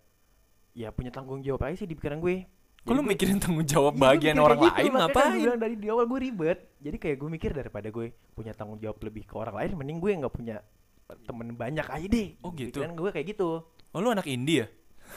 ya 0.74 0.90
punya 0.90 1.10
tanggung 1.10 1.42
jawab 1.42 1.66
aja 1.66 1.82
sih 1.82 1.88
di 1.90 1.94
pikiran 1.94 2.18
gue. 2.18 2.46
Kok 2.84 2.92
lu 2.92 3.02
mikirin 3.02 3.40
tanggung 3.40 3.64
jawab 3.64 3.92
Iya, 3.92 4.02
bagian 4.04 4.36
orang 4.36 4.58
gitu, 4.58 4.68
lain 4.68 4.72
makanya 4.76 4.84
kan 4.84 4.92
gue 4.92 5.00
ngapain? 5.00 5.40
bilang 5.40 5.58
dari 5.58 5.74
di 5.74 5.86
awal 5.88 6.04
gue 6.04 6.18
ribet. 6.20 6.58
Jadi 6.78 6.96
kayak 6.98 7.16
gue 7.16 7.28
mikir 7.30 7.50
daripada 7.50 7.88
gue 7.88 8.06
punya 8.30 8.52
tanggung 8.52 8.76
jawab 8.76 9.00
lebih 9.00 9.24
ke 9.24 9.34
orang 9.34 9.54
lain, 9.54 9.70
mending 9.74 9.98
gue 9.98 10.10
nggak 10.14 10.34
punya 10.34 10.56
temen 11.24 11.48
banyak 11.50 11.86
aja 11.86 12.06
deh. 12.06 12.28
Oh, 12.40 12.52
gitu. 12.52 12.76
Pikiran 12.76 12.92
gue 12.92 13.08
kayak 13.10 13.26
gitu. 13.30 13.48
Oh 13.64 13.98
lu 13.98 14.08
anak 14.08 14.26
indie 14.26 14.60
ya? 14.60 14.66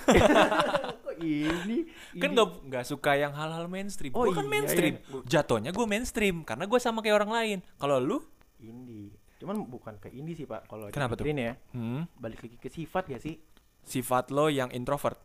Kok 1.03 1.15
ini? 1.19 1.87
Kan 2.15 2.29
gak, 2.31 2.47
nggak 2.63 2.83
suka 2.85 3.11
yang 3.15 3.33
hal-hal 3.33 3.67
mainstream. 3.67 4.11
Oh, 4.11 4.23
gue 4.23 4.31
kan 4.31 4.43
iya, 4.43 4.51
mainstream. 4.53 4.93
iya. 4.95 5.19
Jatuhnya 5.27 5.71
gue 5.71 5.85
mainstream 5.85 6.35
karena 6.43 6.63
gue 6.63 6.79
sama 6.79 6.99
kayak 6.99 7.17
orang 7.17 7.31
lain. 7.33 7.57
Kalau 7.75 7.97
lu? 7.99 8.17
indie. 8.57 9.11
Cuman 9.37 9.69
bukan 9.69 9.93
ke 9.97 10.09
indie 10.09 10.33
sih 10.33 10.43
pak. 10.43 10.65
Kalau 10.65 10.89
Kenapa 10.89 11.13
tuh? 11.13 11.25
ya, 11.25 11.53
Hmm. 11.69 12.09
balik 12.15 12.41
lagi 12.41 12.57
ke 12.57 12.69
sifat 12.69 13.05
ya 13.07 13.19
sih. 13.19 13.37
Sifat 13.83 14.31
lo 14.31 14.47
yang 14.47 14.71
introvert. 14.71 15.19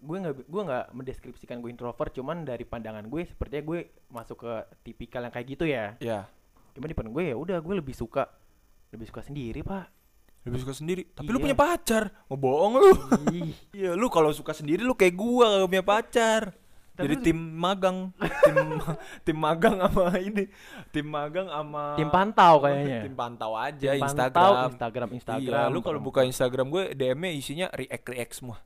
Gue 0.00 0.16
nggak 0.18 0.34
gue 0.42 0.62
nggak 0.64 0.84
mendeskripsikan 0.90 1.56
gue 1.58 1.68
introvert, 1.68 2.10
cuman 2.10 2.42
dari 2.42 2.64
pandangan 2.64 3.04
gue 3.04 3.22
sepertinya 3.22 3.62
gue 3.66 3.80
masuk 4.08 4.36
ke 4.40 4.52
tipikal 4.82 5.20
yang 5.20 5.30
kayak 5.30 5.48
gitu 5.50 5.64
ya. 5.64 5.94
Ya. 5.98 6.24
Cuman 6.72 6.86
di 6.86 6.94
pandangan 6.94 7.14
gue 7.14 7.24
ya 7.26 7.36
udah 7.36 7.58
gue 7.58 7.74
lebih 7.76 7.92
suka 7.92 8.24
lebih 8.90 9.06
suka 9.06 9.20
sendiri 9.20 9.60
pak. 9.60 9.86
Lebih 10.40 10.58
suka 10.58 10.72
sendiri. 10.72 11.04
Tapi 11.06 11.28
lu 11.28 11.36
Iya. 11.36 11.44
punya 11.44 11.58
pacar. 11.58 12.02
Ngebohong 12.26 12.72
lu. 12.74 12.90
Ih, 13.30 13.52
Iya, 13.78 13.92
lu 13.92 14.08
kalau 14.08 14.32
suka 14.32 14.50
sendiri 14.50 14.80
lu 14.80 14.96
kayak 14.96 15.12
gua 15.12 15.60
gak 15.60 15.68
punya 15.68 15.84
pacar. 15.84 16.42
Tapi 16.90 17.06
Jadi 17.06 17.14
lu- 17.14 17.24
tim 17.24 17.38
magang, 17.54 17.98
tim 18.18 18.56
tim 19.22 19.36
magang 19.36 19.76
sama 19.78 20.16
ini, 20.16 20.44
tim 20.90 21.06
magang 21.06 21.48
sama 21.48 21.96
tim 21.96 22.08
pantau 22.08 22.60
kayaknya. 22.60 23.00
Tim 23.04 23.14
pantau 23.14 23.52
aja 23.54 23.88
Tim 23.90 24.00
Instagram. 24.02 24.32
pantau, 24.32 24.52
Instagram, 24.68 25.08
Instagram. 25.14 25.60
Iya, 25.62 25.72
lu 25.72 25.80
kalau 25.80 25.96
buka 25.96 26.20
Instagram 26.22 26.66
gue 26.68 26.82
DM-nya 26.92 27.30
isinya 27.30 27.66
react 27.70 28.04
react 28.06 28.32
semua. 28.34 28.58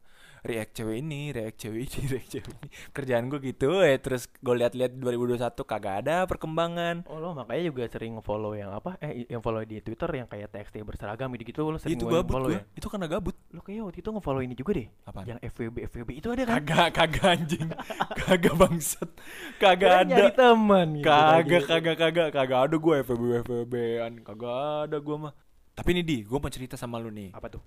React 0.45 0.73
cewek 0.77 0.97
ini, 1.01 1.33
react 1.33 1.57
cewek 1.57 1.89
ini, 1.89 2.01
react 2.13 2.29
cewek 2.37 2.53
ini. 2.53 2.69
Kerjaan 2.93 3.33
gue 3.33 3.41
gitu 3.41 3.81
eh 3.81 3.97
terus 3.97 4.29
gue 4.29 4.55
lihat-lihat 4.61 4.93
2021 5.01 5.41
kagak 5.65 5.95
ada 6.05 6.29
perkembangan. 6.29 7.09
Oh 7.09 7.17
lo 7.17 7.33
makanya 7.33 7.73
juga 7.73 7.89
sering 7.89 8.21
follow 8.21 8.53
yang 8.53 8.69
apa? 8.69 9.01
Eh 9.01 9.25
yang 9.33 9.41
follow 9.41 9.65
di 9.65 9.81
Twitter 9.81 10.05
yang 10.13 10.29
kayak 10.29 10.53
TXT 10.53 10.85
berseragam 10.85 11.33
gitu 11.33 11.65
lo 11.65 11.81
sering 11.81 11.97
itu 11.97 12.05
gabut 12.05 12.29
follow 12.29 12.53
gue. 12.53 12.61
ya? 12.61 12.77
Itu 12.77 12.93
karena 12.93 13.09
gabut. 13.09 13.33
Lo 13.57 13.65
kayak 13.65 13.89
waktu 13.89 14.05
itu 14.05 14.11
nge-follow 14.13 14.43
ini 14.45 14.53
juga 14.53 14.71
deh. 14.77 14.89
Apaan? 15.09 15.25
Yang 15.33 15.39
FWB 15.49 15.77
FWB 15.89 16.11
itu 16.13 16.29
ada 16.29 16.43
kan? 16.45 16.55
Kagak, 16.61 16.89
kagak 16.93 17.25
anjing. 17.25 17.69
kagak 18.29 18.55
bangsat. 18.61 19.09
Kagak 19.57 19.89
Gua 19.89 20.01
ada. 20.05 20.13
nyari 20.13 20.31
teman 20.37 20.89
gitu 21.01 21.09
Kagak, 21.09 21.63
kagak, 21.73 21.97
kagak, 21.97 22.29
kagak 22.37 22.61
ada 22.69 22.77
gue 22.77 22.95
FVB 23.01 23.23
FVB-an, 23.49 24.13
kagak 24.21 24.57
ada 24.93 24.97
gue 25.01 25.17
mah. 25.17 25.33
Tapi 25.73 25.89
nih 25.97 26.05
di, 26.05 26.17
gue 26.23 26.37
mau 26.37 26.53
cerita 26.53 26.77
sama 26.77 27.01
lu 27.01 27.09
nih. 27.09 27.33
Apa 27.33 27.49
tuh? 27.49 27.65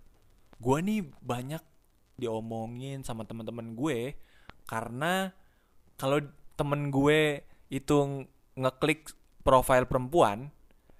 Gue 0.62 0.78
nih 0.80 1.02
banyak 1.20 1.60
diomongin 2.18 3.02
sama 3.02 3.24
teman-teman 3.24 3.74
gue 3.74 4.18
karena 4.66 5.32
kalau 5.96 6.20
temen 6.54 6.90
gue 6.90 7.42
itu 7.70 7.94
ng- 7.96 8.26
ngeklik 8.58 9.14
profil 9.42 9.86
perempuan 9.86 10.50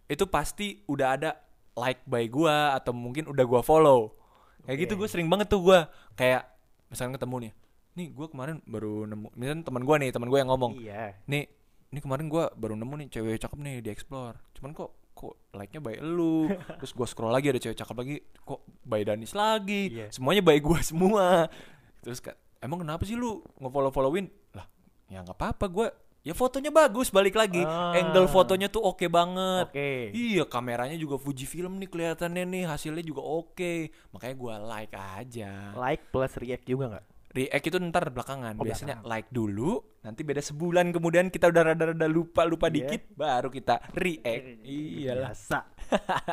itu 0.08 0.24
pasti 0.26 0.86
udah 0.86 1.08
ada 1.14 1.30
like 1.76 2.02
by 2.06 2.26
gue 2.26 2.56
atau 2.74 2.96
mungkin 2.96 3.28
udah 3.28 3.44
gue 3.44 3.62
follow. 3.62 4.16
Kayak 4.64 4.88
gitu 4.88 4.94
Oke. 4.96 5.00
gue 5.04 5.10
sering 5.10 5.28
banget 5.28 5.50
tuh 5.50 5.62
gue 5.62 5.80
kayak 6.16 6.48
misalnya 6.88 7.20
ketemu 7.20 7.36
nih. 7.44 7.54
Nih 7.98 8.08
gue 8.14 8.28
kemarin 8.30 8.62
baru 8.64 9.04
nemu, 9.04 9.28
misalnya 9.34 9.64
teman 9.66 9.84
gue 9.84 9.96
nih, 10.00 10.10
teman 10.10 10.30
gue 10.30 10.40
yang 10.40 10.50
ngomong 10.50 10.74
Iya. 10.80 11.18
nih 11.26 11.44
ini 11.88 12.00
kemarin 12.04 12.28
gua 12.28 12.52
baru 12.52 12.76
nemu 12.76 12.94
nih 13.00 13.08
cewek 13.08 13.40
cakep 13.40 13.60
nih 13.64 13.80
di 13.80 13.88
explore 13.88 14.36
cuman 14.52 14.76
kok 14.76 14.92
kok 15.16 15.40
like 15.56 15.72
nya 15.72 15.80
baik 15.80 16.04
lu 16.04 16.52
terus 16.80 16.92
gua 16.92 17.08
scroll 17.08 17.32
lagi 17.32 17.48
ada 17.48 17.64
cewek 17.64 17.80
cakep 17.80 17.96
lagi 17.96 18.16
kok 18.44 18.60
by 18.88 19.04
Danis 19.04 19.32
lagi 19.32 19.92
Iya. 19.94 20.08
semuanya 20.10 20.42
baik 20.42 20.64
gua 20.64 20.80
semua 20.82 21.52
terus 22.00 22.18
kak 22.18 22.34
emang 22.58 22.82
kenapa 22.82 23.04
sih 23.04 23.14
lu 23.14 23.40
nge-follow 23.58 23.92
followin 23.92 24.26
lah 24.52 24.66
ya 25.06 25.20
nggak 25.20 25.36
apa-apa 25.36 25.66
gua 25.68 25.88
ya 26.20 26.32
fotonya 26.32 26.68
bagus 26.70 27.08
balik 27.08 27.34
lagi 27.34 27.62
Ah. 27.62 27.92
angle 27.94 28.26
fotonya 28.26 28.68
tuh 28.68 28.82
oke 28.82 29.08
banget 29.08 29.68
Oke. 29.70 30.12
Iya 30.12 30.44
kameranya 30.44 30.96
juga 30.96 31.16
Fujifilm 31.16 31.78
nih 31.78 31.88
kelihatannya 31.88 32.44
nih 32.44 32.64
hasilnya 32.66 33.00
juga 33.02 33.22
oke 33.22 33.74
makanya 34.10 34.36
gua 34.36 34.54
like 34.58 34.92
aja 34.92 35.72
Like 35.74 36.08
plus 36.10 36.36
react 36.36 36.64
juga 36.64 36.86
nggak? 36.90 37.06
React 37.28 37.66
itu 37.66 37.78
ntar 37.86 38.10
belakangan. 38.10 38.58
Oh, 38.58 38.66
Biasanya 38.66 38.98
belakangan. 38.98 39.14
like 39.14 39.30
dulu, 39.30 39.72
nanti 40.02 40.26
beda 40.26 40.42
sebulan 40.42 40.90
kemudian 40.90 41.30
kita 41.30 41.46
udah 41.46 41.70
rada-rada 41.70 42.08
lupa-lupa 42.08 42.66
Iya. 42.66 42.74
dikit, 42.74 43.02
baru 43.14 43.48
kita 43.48 43.78
react. 43.94 44.66
Iyalah. 44.66 45.32
Biasa. 45.32 45.60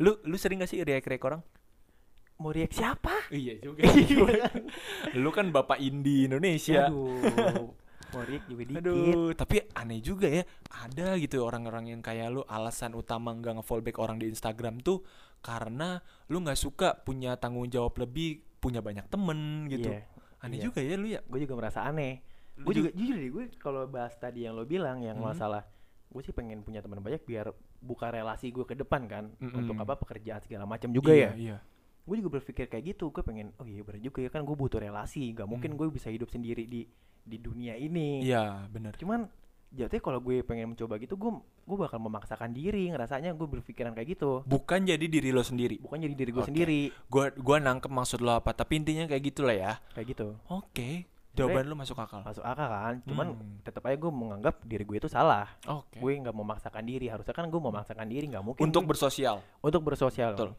Lu 0.00 0.16
lu 0.22 0.36
sering 0.36 0.58
gak 0.58 0.70
sih 0.70 0.80
react-react 0.80 1.24
orang? 1.26 1.42
Mau 2.42 2.50
react 2.50 2.74
siapa? 2.74 3.30
Iya 3.30 3.54
juga. 3.56 3.86
lu 5.14 5.30
kan 5.30 5.48
bapak 5.48 5.78
indie 5.78 6.26
Indonesia. 6.26 6.90
Aduh. 6.90 7.70
Mau 8.12 8.22
react 8.22 8.44
juga 8.44 8.62
dikit. 8.66 8.80
Aduh, 8.82 9.30
tapi 9.32 9.62
aneh 9.72 10.02
juga 10.02 10.26
ya. 10.26 10.42
Ada 10.68 11.16
gitu 11.16 11.40
orang-orang 11.40 11.88
yang 11.88 12.00
kayak 12.02 12.28
lu 12.28 12.42
alasan 12.44 12.92
utama 12.92 13.32
nggak 13.32 13.62
nge-fallback 13.62 13.96
orang 13.96 14.18
di 14.18 14.26
Instagram 14.26 14.82
tuh 14.82 15.00
karena 15.38 15.96
lu 16.26 16.38
nggak 16.38 16.54
suka 16.56 16.98
punya 16.98 17.34
tanggung 17.34 17.66
jawab 17.66 17.96
lebih, 17.96 18.42
punya 18.58 18.78
banyak 18.78 19.06
temen 19.06 19.66
gitu. 19.68 19.88
Iya, 19.88 20.04
Aneh 20.38 20.58
iya. 20.58 20.64
juga 20.66 20.80
ya 20.82 20.94
lu 20.94 21.06
ya. 21.08 21.20
Gue 21.22 21.40
juga 21.40 21.54
merasa 21.56 21.82
aneh. 21.82 22.20
Gue 22.52 22.74
ju- 22.74 22.84
juga 22.84 22.90
jujur 22.92 23.16
deh 23.16 23.30
gue 23.30 23.44
kalau 23.56 23.86
bahas 23.86 24.12
tadi 24.14 24.44
yang 24.44 24.52
lo 24.52 24.62
bilang 24.62 25.00
yang 25.00 25.16
Hmm. 25.16 25.30
masalah 25.30 25.64
gue 26.12 26.20
sih 26.20 26.30
pengen 26.30 26.60
punya 26.60 26.84
teman 26.84 27.00
banyak 27.00 27.24
biar 27.24 27.48
buka 27.80 28.12
relasi 28.12 28.52
gue 28.52 28.68
ke 28.68 28.76
depan 28.76 29.08
kan 29.08 29.32
Mm-mm. 29.32 29.64
untuk 29.64 29.80
apa 29.80 29.96
pekerjaan 29.96 30.38
segala 30.38 30.68
macam 30.68 30.92
juga 30.92 31.08
iya, 31.10 31.32
ya. 31.32 31.56
Iya. 31.56 31.56
Gue 32.02 32.18
juga 32.18 32.30
berpikir 32.34 32.66
kayak 32.66 32.84
gitu. 32.90 33.08
Gue 33.08 33.22
pengen 33.22 33.54
oh 33.56 33.64
iya 33.64 33.80
bener 33.80 34.00
juga 34.00 34.18
ya 34.18 34.28
kan 34.28 34.42
gue 34.42 34.52
butuh 34.52 34.78
relasi. 34.78 35.30
Gak 35.32 35.46
mungkin 35.46 35.72
Hmm. 35.72 35.78
gue 35.78 35.86
bisa 35.90 36.08
hidup 36.08 36.28
sendiri 36.28 36.64
di 36.64 36.82
di 37.20 37.36
dunia 37.36 37.74
ini. 37.74 38.20
Iya, 38.20 38.66
bener. 38.66 38.96
Cuman 38.96 39.30
jatuhnya 39.70 40.02
kalau 40.02 40.20
gue 40.20 40.42
pengen 40.42 40.68
mencoba 40.68 40.98
gitu 40.98 41.14
gue 41.14 41.32
gue 41.62 41.76
bakal 41.78 41.96
memaksakan 41.96 42.50
diri 42.50 42.90
ngerasanya 42.90 43.32
gue 43.32 43.46
berpikiran 43.48 43.92
kayak 43.92 44.08
gitu. 44.12 44.42
Bukan 44.44 44.84
jadi 44.84 45.00
diri 45.00 45.30
lo 45.30 45.40
sendiri. 45.40 45.78
Bukan 45.78 45.96
jadi 45.98 46.12
diri 46.12 46.30
gue 46.30 46.42
Oke. 46.42 46.50
sendiri 46.50 46.80
Gua 47.06 47.30
gua 47.32 47.56
nangkep 47.58 47.88
maksud 47.88 48.18
lo 48.18 48.34
apa, 48.34 48.50
tapi 48.50 48.76
intinya 48.76 49.06
kayak 49.06 49.22
gitulah 49.24 49.54
ya. 49.54 49.72
kayak 49.92 50.06
gitu. 50.10 50.34
Oke. 50.46 51.06
Jawaban 51.32 51.64
lu 51.64 51.72
masuk 51.72 51.96
akal. 51.96 52.20
Masuk 52.20 52.44
akal 52.44 52.68
kan? 52.68 52.94
Cuman 53.06 53.26
Hmm. 53.32 53.56
tetap 53.62 53.80
aja 53.82 53.96
gue 53.96 54.12
menganggap 54.12 54.60
diri 54.60 54.84
gue 54.84 54.98
itu 54.98 55.08
salah. 55.08 55.48
Oke. 55.64 55.96
gue 55.96 56.12
nggak 56.18 56.34
memaksakan 56.34 56.84
diri 56.84 57.08
harusnya 57.08 57.32
kan 57.32 57.48
gue 57.48 57.56
memaksakan 57.58 58.04
diri 58.04 58.28
nggak 58.28 58.44
mungkin 58.44 58.60
Untuk 58.60 58.84
gue- 58.84 58.90
bersosial, 58.92 59.40
untuk 59.60 59.80
bersosial 59.80 60.36
Betul. 60.36 60.52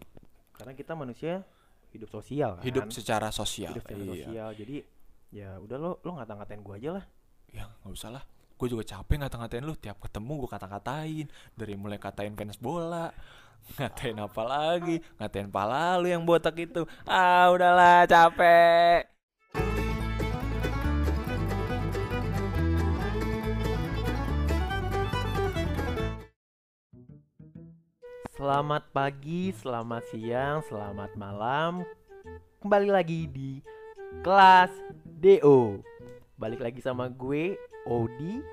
Karena 0.54 0.72
kita 0.72 0.94
manusia 0.94 1.42
hidup 1.90 2.10
sosial 2.10 2.58
kan 2.58 2.64
hidup 2.64 2.90
secara 2.90 3.30
sosial. 3.30 3.70
hidup 3.70 3.84
secara 3.84 4.02
Iya. 4.04 4.14
sosial 4.24 4.50
jadi 4.56 4.76
ya 5.30 5.50
udah 5.58 5.78
lo 5.78 5.92
lo 6.00 6.12
ngata-ngatain 6.16 6.62
gue 6.62 6.76
aja 6.78 6.92
lah 6.94 7.06
Ya 7.50 7.70
nggak 7.86 7.94
usah 7.94 8.10
lah. 8.10 8.24
Gue 8.58 8.66
juga 8.66 8.82
capek 8.82 9.22
ngata-ngatain 9.22 9.62
lu. 9.62 9.78
Tiap 9.78 10.02
ketemu 10.02 10.42
gue 10.42 10.50
kata-katain. 10.50 11.26
Dari 11.54 11.78
mulai 11.78 12.02
katain 12.02 12.34
fans 12.34 12.58
bola, 12.58 13.14
ngatain 13.78 14.18
apa 14.18 14.42
lagi, 14.42 14.98
ngatain 15.22 15.54
pala 15.54 16.02
lu 16.02 16.10
yang 16.10 16.26
botak 16.26 16.58
itu. 16.58 16.82
Ah 17.06 17.54
udahlah 17.54 18.10
capek. 18.10 19.03
Selamat 28.44 28.92
pagi 28.92 29.56
selamat 29.56 30.04
siang 30.12 30.60
selamat 30.68 31.16
malam. 31.16 31.80
Kembali 32.60 32.92
lagi 32.92 33.24
di 33.32 33.64
kelas 34.20 34.68
do 35.08 35.80
balik 36.36 36.60
lagi 36.60 36.84
sama 36.84 37.08
gue 37.08 37.56
Odi. 37.88 38.44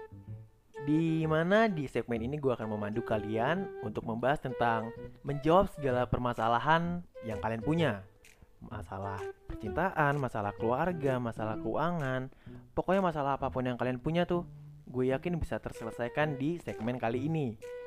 Di 0.87 1.27
mana 1.27 1.67
di 1.67 1.91
segmen 1.91 2.23
ini 2.23 2.39
gue 2.39 2.55
akan 2.55 2.71
memandu 2.71 3.03
kalian 3.03 3.67
untuk 3.83 4.07
membahas 4.07 4.39
tentang 4.39 4.95
menjawab 5.27 5.67
segala 5.75 6.07
permasalahan 6.07 7.03
yang 7.27 7.43
kalian 7.43 7.67
punya. 7.67 8.07
Masalah 8.63 9.19
percintaan, 9.51 10.23
masalah 10.23 10.55
keluarga, 10.55 11.19
masalah 11.19 11.59
keuangan, 11.59 12.31
pokoknya 12.79 13.03
masalah 13.11 13.43
apa 13.43 13.51
pun 13.51 13.67
yang 13.67 13.75
kalian 13.75 13.99
punya 13.99 14.23
tuh, 14.23 14.47
gue 14.87 15.11
yakin 15.11 15.35
bisa 15.35 15.59
terselesaikan 15.59 16.39
di 16.39 16.63
segmen 16.63 16.95
kali 16.95 17.27
ini. 17.27 17.80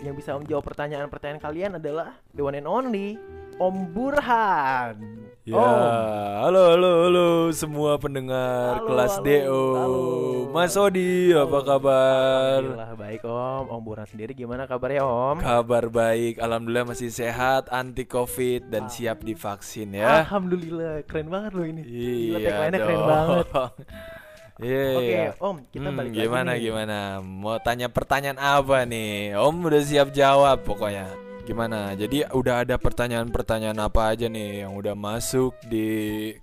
Yang 0.00 0.14
bisa 0.18 0.30
menjawab 0.34 0.64
pertanyaan-pertanyaan 0.64 1.40
kalian 1.40 1.72
adalah 1.76 2.08
the 2.32 2.42
one 2.42 2.54
and 2.54 2.66
only 2.66 3.16
Om 3.54 3.94
Burhan. 3.94 4.96
Ya, 5.44 5.54
Om. 5.54 6.42
halo 6.42 6.62
halo 6.72 6.90
halo 7.04 7.26
semua 7.52 8.00
pendengar 8.00 8.80
Halo, 8.80 8.88
kelas 8.88 9.12
halo, 9.14 9.24
DO. 9.24 9.62
halo. 9.76 10.02
Mas 10.50 10.74
Odi, 10.74 11.30
apa 11.30 11.58
kabar? 11.62 12.58
Alhamdulillah 12.58 12.92
baik 12.96 13.22
Om. 13.22 13.64
Om 13.68 13.80
Burhan 13.80 14.08
sendiri 14.08 14.32
gimana 14.32 14.64
kabarnya 14.64 15.04
Om? 15.04 15.36
Kabar 15.38 15.84
baik, 15.86 16.40
alhamdulillah 16.40 16.88
masih 16.88 17.08
sehat, 17.08 17.68
anti 17.70 18.02
covid 18.04 18.66
dan 18.66 18.88
Ah. 18.88 18.90
siap 18.90 19.22
divaksin 19.22 19.94
ya. 19.94 20.24
Alhamdulillah, 20.24 21.04
keren 21.04 21.28
banget 21.28 21.52
loh 21.52 21.64
ini. 21.64 21.82
Iya 21.84 22.38
keren 22.74 23.00
banget. 23.00 23.46
Iya. 24.56 24.86
Oke, 24.94 25.18
Om, 25.40 25.56
kita 25.68 25.82
Hmm, 25.84 25.96
balik 25.96 26.10
lagi 26.10 26.20
gimana 26.20 26.50
nih. 26.52 26.60
gimana? 26.62 26.98
Mau 27.18 27.58
tanya 27.58 27.88
pertanyaan 27.88 28.38
apa 28.38 28.84
nih? 28.84 29.34
Om 29.34 29.56
udah 29.64 29.82
siap 29.82 30.08
jawab 30.10 30.62
pokoknya. 30.62 31.10
Gimana? 31.42 31.92
Jadi 31.92 32.24
udah 32.24 32.62
ada 32.62 32.78
pertanyaan-pertanyaan 32.78 33.76
apa 33.76 34.08
aja 34.08 34.26
nih 34.26 34.64
yang 34.64 34.72
udah 34.72 34.94
masuk 34.94 35.52
di 35.62 35.86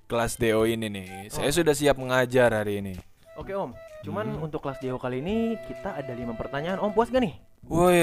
kelas 0.05 0.35
DO 0.35 0.61
ini 0.63 0.87
nih? 0.87 1.09
Saya 1.27 1.47
Oh. 1.47 1.55
sudah 1.55 1.73
siap 1.73 1.95
mengajar 1.95 2.53
hari 2.53 2.79
ini. 2.79 2.93
Oke 3.33 3.49
Om, 3.51 3.73
cuman 4.03 4.27
Hmm. 4.29 4.43
untuk 4.43 4.61
kelas 4.61 4.77
DO 4.77 4.95
kali 4.95 5.19
ini 5.19 5.35
kita 5.63 5.95
ada 5.95 6.11
lima 6.11 6.35
pertanyaan. 6.35 6.77
Om 6.77 6.91
puas 6.91 7.07
gak 7.07 7.17
nih? 7.17 7.33
Woi. 7.61 8.01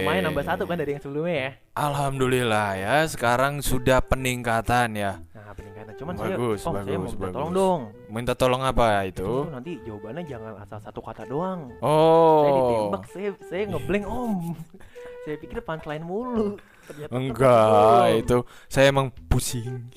Lumayan 0.00 0.22
nambah 0.24 0.44
satu 0.44 0.62
kan 0.64 0.78
dari 0.78 0.94
yang 0.94 1.02
sebelumnya 1.02 1.34
ya. 1.36 1.50
Alhamdulillah 1.74 2.68
ya, 2.74 2.94
sekarang 3.04 3.58
sudah 3.60 3.98
peningkatan 4.00 4.94
ya. 4.94 5.12
Nah 5.32 5.50
peningkatan. 5.52 5.92
Cuman 5.96 6.14
Bagus, 6.14 6.60
saya, 6.60 6.70
Om 6.70 6.74
saya 6.76 6.96
mau 6.96 7.02
bagus, 7.02 7.12
minta 7.12 7.18
bagus. 7.20 7.34
tolong 7.34 7.52
dong. 7.52 7.80
Minta 8.06 8.32
tolong 8.32 8.62
apa 8.62 8.86
Itu 9.02 9.10
itu? 9.10 9.30
nanti 9.50 9.70
jawabannya 9.82 10.22
jangan 10.24 10.52
asal 10.60 10.78
satu 10.78 11.00
kata 11.00 11.22
doang. 11.24 11.60
Saya 11.72 11.82
Oh. 11.82 12.54
ditembak, 12.62 13.02
saya 13.08 13.28
saya 13.42 13.62
ngeblank 13.66 14.04
Om. 14.04 14.32
saya 15.24 15.36
pikir 15.36 15.58
punchline 15.60 16.04
mulu. 16.04 16.56
Ternyata 16.86 17.10
Enggak, 17.10 18.04
itu 18.16 18.36
saya 18.66 18.86
emang 18.86 19.10
pusing. 19.26 19.90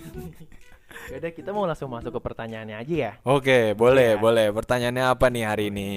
Yaudah 1.10 1.32
kita 1.32 1.50
mau 1.50 1.66
langsung 1.66 1.90
masuk 1.90 2.10
ke 2.12 2.22
pertanyaannya 2.22 2.76
aja 2.76 2.96
ya. 2.96 3.12
Oke, 3.24 3.74
boleh, 3.74 4.14
Ya. 4.14 4.20
boleh. 4.20 4.50
Pertanyaannya 4.50 5.06
apa 5.06 5.26
nih 5.28 5.44
hari 5.44 5.66
ini? 5.70 5.90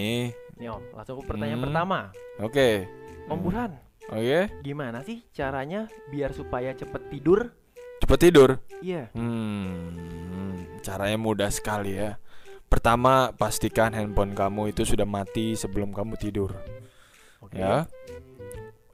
Nih 0.63 0.71
Om, 0.71 0.95
langsung 0.95 1.19
ke 1.19 1.27
pertanyaan 1.27 1.59
Hmm. 1.59 1.67
pertama. 1.67 1.99
Oke. 2.39 2.87
Om 3.27 3.39
Burhan, 3.43 3.75
Oke. 4.07 4.41
gimana 4.63 5.03
sih 5.03 5.27
caranya 5.35 5.91
biar 6.07 6.31
supaya 6.31 6.71
cepet 6.71 7.03
tidur? 7.11 7.51
Cepet 7.99 8.19
tidur. 8.23 8.63
Iya. 8.79 9.11
Hmm, 9.11 10.63
caranya 10.87 11.19
mudah 11.19 11.51
sekali 11.51 11.99
ya. 11.99 12.15
Pertama, 12.71 13.35
pastikan 13.35 13.91
handphone 13.91 14.39
kamu 14.39 14.71
itu 14.71 14.87
sudah 14.87 15.03
mati 15.03 15.59
sebelum 15.59 15.91
kamu 15.91 16.15
tidur. 16.15 16.55
Oke. 17.43 17.59
Ya. 17.59 17.91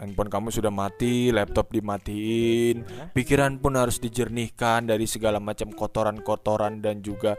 Handphone 0.01 0.33
kamu 0.33 0.49
sudah 0.49 0.73
mati, 0.73 1.29
laptop 1.29 1.69
dimatiin, 1.69 2.81
Ya. 2.81 3.13
pikiran 3.13 3.61
pun 3.61 3.77
harus 3.77 4.01
dijernihkan 4.01 4.89
dari 4.89 5.05
segala 5.05 5.37
macam 5.37 5.69
kotoran-kotoran 5.69 6.81
dan 6.81 7.05
juga 7.05 7.37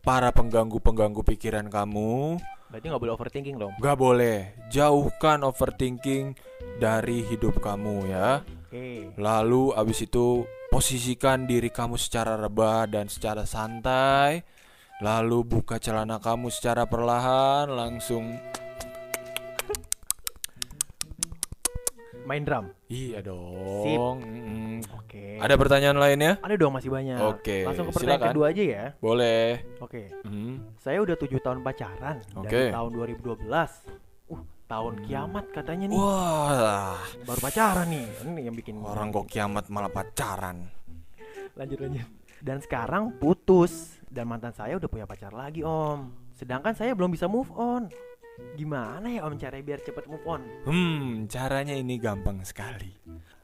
para 0.00 0.32
pengganggu-pengganggu 0.32 1.20
pikiran 1.20 1.68
kamu. 1.68 2.40
Berarti 2.68 2.86
nggak 2.92 3.02
boleh 3.02 3.14
overthinking 3.16 3.56
dong. 3.56 3.72
Gak 3.80 3.96
boleh, 3.96 4.52
jauhkan 4.68 5.40
overthinking 5.40 6.36
dari 6.76 7.24
hidup 7.24 7.64
kamu 7.64 8.12
ya. 8.12 8.44
Oke. 8.68 9.16
Lalu 9.16 9.72
abis 9.72 10.04
itu 10.04 10.44
posisikan 10.68 11.48
diri 11.48 11.72
kamu 11.72 11.96
secara 11.96 12.36
rebah 12.36 12.84
dan 12.84 13.08
secara 13.08 13.48
santai. 13.48 14.44
Lalu 15.00 15.46
buka 15.46 15.80
celana 15.80 16.20
kamu 16.20 16.52
secara 16.52 16.84
perlahan, 16.84 17.72
langsung 17.72 18.36
Main 22.28 22.44
drum. 22.44 22.68
iya 22.92 23.24
dong. 23.24 24.20
Mm-mm. 24.20 24.84
Oke. 25.00 25.40
Ada 25.40 25.56
pertanyaan 25.56 25.96
lainnya? 25.96 26.36
Ada 26.44 26.60
dong 26.60 26.76
masih 26.76 26.92
banyak. 26.92 27.16
Oke, 27.24 27.64
Langsung 27.64 27.88
ke 27.88 27.96
pertanyaan 27.96 28.20
silakan. 28.20 28.32
kedua 28.36 28.46
aja 28.52 28.62
ya. 28.62 28.84
Boleh. 29.00 29.64
Oke. 29.80 30.12
Hmm. 30.28 30.76
Saya 30.76 31.00
udah 31.00 31.16
tujuh 31.16 31.40
tahun 31.40 31.64
pacaran 31.64 32.20
Oke. 32.36 32.52
dari 32.52 32.68
tahun 32.68 32.90
2012. 32.92 33.48
Uh, 34.28 34.44
tahun 34.68 34.94
kiamat 35.08 35.44
katanya 35.56 35.88
nih. 35.88 35.96
Wah, 35.96 37.00
Baru 37.24 37.40
pacaran 37.40 37.88
nih. 37.88 38.06
Ini 38.20 38.40
yang 38.44 38.56
bikin 38.60 38.76
orang 38.84 39.08
kok 39.08 39.24
kiamat 39.24 39.64
malah 39.72 39.88
pacaran. 39.88 40.68
lanjut 41.56 41.80
lanjut. 41.80 42.04
Dan 42.38 42.60
sekarang 42.60 43.16
putus 43.16 43.96
dan 44.06 44.28
mantan 44.28 44.52
saya 44.52 44.76
udah 44.76 44.86
punya 44.86 45.08
pacar 45.08 45.32
lagi, 45.32 45.64
Om. 45.64 46.12
Sedangkan 46.36 46.76
saya 46.76 46.92
belum 46.92 47.08
bisa 47.08 47.24
move 47.24 47.48
on. 47.56 47.88
Gimana 48.58 49.06
ya 49.10 49.26
Om 49.26 49.38
caranya 49.38 49.64
biar 49.64 49.80
cepet 49.82 50.04
move 50.06 50.24
on? 50.26 50.42
Hmm, 50.66 51.26
caranya 51.30 51.74
ini 51.74 51.98
gampang 51.98 52.42
sekali. 52.42 52.90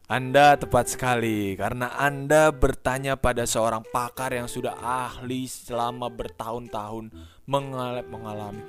Anda 0.05 0.61
tepat 0.61 0.93
sekali 0.93 1.57
karena 1.57 1.97
Anda 1.97 2.53
bertanya 2.53 3.17
pada 3.17 3.49
seorang 3.49 3.81
pakar 3.89 4.37
yang 4.37 4.45
sudah 4.51 4.77
ahli 4.77 5.49
selama 5.49 6.13
bertahun-tahun 6.13 7.09
mengal- 7.49 8.05
mengalami 8.13 8.61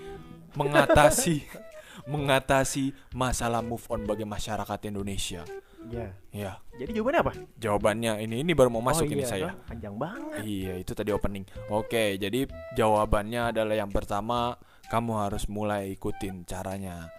mengatasi 0.56 1.44
mengatasi 2.12 2.96
masalah 3.12 3.60
move 3.60 3.84
on 3.92 4.08
bagi 4.08 4.24
masyarakat 4.24 4.80
Indonesia. 4.88 5.44
Ya. 5.86 6.10
Ya, 6.34 6.58
Jadi 6.82 6.98
jawabannya 6.98 7.22
apa? 7.22 7.34
jawabannya 7.62 8.12
ini 8.26 8.42
ini 8.42 8.52
baru 8.58 8.74
mau 8.74 8.82
masuk 8.82 9.06
oh, 9.06 9.14
ini 9.14 9.22
iya, 9.22 9.30
saya. 9.30 9.44
toh, 9.54 9.70
Panjang 9.70 9.96
banget. 10.02 10.42
Iya, 10.42 10.74
itu 10.82 10.92
tadi 10.98 11.14
opening. 11.14 11.46
Oke, 11.70 12.18
jadi 12.18 12.50
jawabannya 12.74 13.54
adalah 13.54 13.76
yang 13.78 13.94
pertama, 13.94 14.58
kamu 14.88 15.12
harus 15.18 15.50
mulai 15.50 15.94
ikutin 15.98 16.46
caranya 16.46 17.10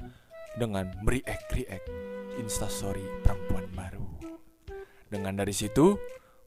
dengan 0.56 0.88
mereact 1.04 1.52
react 1.52 1.88
instastory 2.38 3.04
perempuan 3.20 3.66
baru. 3.72 4.04
dengan 5.06 5.38
dari 5.38 5.54
situ 5.54 5.94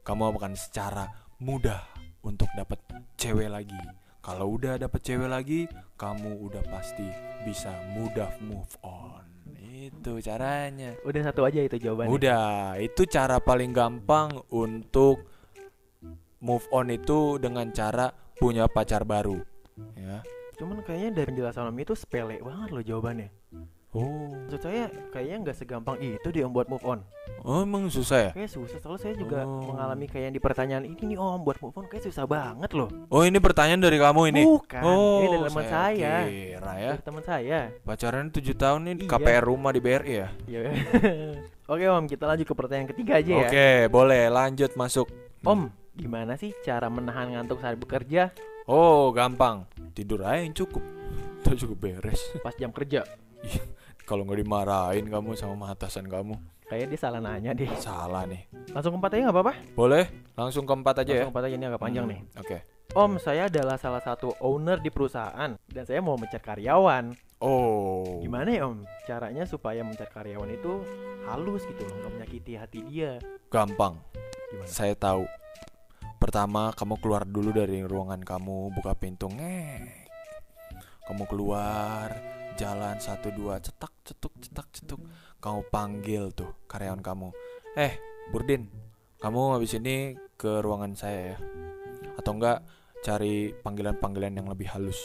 kamu 0.03 0.36
akan 0.36 0.53
secara 0.58 1.08
mudah 1.39 1.79
untuk 2.23 2.51
dapat 2.58 2.79
cewek 3.15 3.47
lagi. 3.47 3.79
Kalau 4.19 4.60
udah 4.60 4.75
dapat 4.75 4.99
cewek 4.99 5.32
lagi, 5.32 5.63
kamu 5.95 6.43
udah 6.43 6.63
pasti 6.67 7.08
bisa 7.47 7.71
mudah 7.95 8.27
move 8.43 8.73
on. 8.84 9.23
Itu 9.55 10.19
caranya. 10.19 10.99
Udah 11.08 11.21
satu 11.32 11.47
aja 11.47 11.63
itu 11.63 11.79
jawabannya. 11.79 12.12
Udah, 12.12 12.75
itu 12.84 13.08
cara 13.08 13.39
paling 13.39 13.71
gampang 13.71 14.43
untuk 14.51 15.23
move 16.43 16.67
on 16.75 16.91
itu 16.91 17.39
dengan 17.39 17.71
cara 17.71 18.12
punya 18.36 18.67
pacar 18.67 19.08
baru. 19.08 19.39
Ya. 19.95 20.19
Cuman 20.60 20.84
kayaknya 20.84 21.10
dari 21.15 21.28
penjelasan 21.32 21.72
Om 21.72 21.78
itu 21.80 21.95
sepele 21.95 22.43
banget 22.43 22.69
loh 22.69 22.84
jawabannya. 22.84 23.32
Oh, 23.89 24.30
Maksud 24.45 24.62
saya 24.62 24.86
kayaknya 25.10 25.38
nggak 25.41 25.58
segampang 25.58 25.98
itu 25.98 26.30
dia 26.30 26.45
buat 26.45 26.69
move 26.69 26.86
on. 26.86 27.02
oh 27.41 27.65
emang 27.65 27.89
susah 27.89 28.30
ya? 28.30 28.32
Kayak 28.36 28.52
susah, 28.52 28.78
soalnya 28.78 29.02
saya 29.02 29.13
juga 29.15 29.48
Oh. 29.48 29.65
mengalami 29.65 30.06
kayak 30.06 30.30
yang 30.30 30.36
di 30.36 30.41
pertanyaan 30.43 30.86
ini 30.86 31.04
nih 31.06 31.17
Om 31.17 31.41
buat 31.41 31.58
move 31.58 31.74
on 31.74 31.88
kayak 31.88 32.06
susah 32.06 32.30
banget 32.30 32.69
loh. 32.78 32.86
Oh, 33.10 33.26
ini 33.26 33.41
pertanyaan 33.41 33.82
dari 33.82 33.98
kamu 33.98 34.22
ini. 34.30 34.43
Bukan, 34.45 34.82
oh, 34.84 35.17
ini 35.17 35.28
dari 35.32 35.43
teman 35.50 35.65
saya. 35.65 36.13
Kira 36.22 36.72
ya. 36.76 36.89
Dari 36.91 37.02
teman 37.02 37.24
saya. 37.24 37.60
Pacaran 37.82 38.28
7 38.30 38.54
tahun 38.54 38.80
nih 38.84 38.95
Iya. 39.00 39.10
KPR 39.10 39.43
rumah 39.48 39.72
di 39.72 39.82
BRI 39.82 40.13
ya? 40.13 40.28
Iya. 40.45 40.62
Oke 41.72 41.86
Om, 41.88 42.06
kita 42.06 42.24
lanjut 42.28 42.45
ke 42.45 42.54
pertanyaan 42.54 42.89
ketiga 42.91 43.13
aja 43.17 43.32
ya. 43.32 43.41
Oke, 43.41 43.67
boleh 43.88 44.24
lanjut 44.28 44.69
masuk. 44.76 45.08
Om, 45.41 45.65
gimana 45.95 46.36
sih 46.36 46.54
cara 46.62 46.91
menahan 46.91 47.32
ngantuk 47.32 47.58
saat 47.58 47.74
bekerja 47.74 48.30
Oh, 48.69 49.10
gampang. 49.10 49.65
Tidur 49.91 50.21
aja 50.21 50.45
yang 50.45 50.53
cukup. 50.53 50.86
Itu 51.41 51.65
cukup 51.65 51.77
beres. 51.82 52.21
pas 52.45 52.53
jam 52.53 52.69
kerja? 52.69 53.01
Kalau 54.05 54.25
nggak 54.25 54.41
dimarahin 54.41 55.05
kamu 55.05 55.34
sama 55.34 55.69
atasan 55.69 56.05
kamu, 56.05 56.34
Kayak 56.65 56.93
dia 56.93 56.99
salah 57.01 57.17
nanya 57.17 57.58
deh. 57.58 57.65
salah 57.82 58.29
nih. 58.29 58.45
Langsung 58.69 58.93
keempat 58.93 59.10
aja 59.17 59.21
nggak 59.25 59.38
apa-apa? 59.38 59.53
Boleh? 59.73 60.05
Langsung 60.38 60.69
keempat 60.69 61.01
aja 61.01 61.10
ya. 61.10 61.13
Langsung 61.25 61.34
keempat 61.34 61.45
aja 61.45 61.55
ini 61.58 61.65
agak 61.65 61.82
panjang 61.82 62.05
Hmm, 62.05 62.13
nih. 62.13 62.21
Oke. 62.38 62.58
Om, 62.89 63.12
saya 63.17 63.45
adalah 63.45 63.77
salah 63.77 64.01
satu 64.01 64.34
owner 64.41 64.77
di 64.77 64.89
perusahaan 64.89 65.53
dan 65.53 65.84
saya 65.86 66.01
mau 66.01 66.13
mencat 66.13 66.41
karyawan. 66.41 67.13
Oh. 67.41 68.21
Gimana 68.21 68.49
ya 68.49 68.65
Om? 68.65 68.86
Caranya 69.05 69.45
supaya 69.45 69.82
mencat 69.82 70.10
karyawan 70.10 70.49
itu 70.49 70.82
halus 71.25 71.65
gitu 71.65 71.86
loh, 71.86 71.95
nggak 72.01 72.12
menyakiti 72.17 72.53
hati 72.53 72.79
dia. 72.86 73.17
Gampang. 73.49 73.97
Gimana? 74.49 74.65
Saya 74.65 74.93
tahu. 74.93 75.25
Pertama, 76.19 76.75
kamu 76.75 76.99
keluar 76.99 77.23
dulu 77.23 77.55
dari 77.55 77.79
ruangan 77.79 78.19
kamu, 78.19 78.75
buka 78.75 78.91
pintu, 78.99 79.32
ngek. 79.32 80.12
Kamu 81.08 81.23
keluar, 81.32 82.12
jalan 82.60 82.99
satu 82.99 83.32
dua, 83.32 83.63
cetak 83.63 83.89
cetuk 84.03 84.36
cetak 84.43 84.67
cetuk. 84.75 85.01
Kamu 85.39 85.71
panggil 85.71 86.36
tuh 86.36 86.51
karyawan 86.67 86.99
kamu. 86.99 87.32
Eh, 87.79 87.95
Burdin, 88.36 88.67
kamu 89.23 89.55
habis 89.55 89.71
ini 89.79 90.19
ke 90.36 90.60
ruangan 90.60 90.91
saya 90.99 91.34
ya. 91.34 91.38
Atau 92.19 92.36
enggak 92.36 92.67
cari 92.99 93.55
panggilan-panggilan 93.55 94.43
yang 94.43 94.51
lebih 94.51 94.67
halus. 94.75 94.99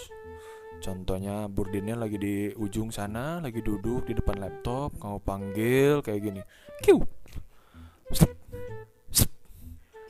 Contohnya 0.83 1.46
Burdinnya 1.46 1.94
lagi 1.94 2.18
di 2.18 2.50
ujung 2.59 2.90
sana, 2.90 3.38
lagi 3.38 3.62
duduk 3.62 4.11
di 4.11 4.18
depan 4.18 4.42
laptop, 4.42 4.98
kamu 4.98 5.18
panggil 5.22 6.03
kayak 6.03 6.20
gini. 6.20 6.42
Kiu. 6.83 6.98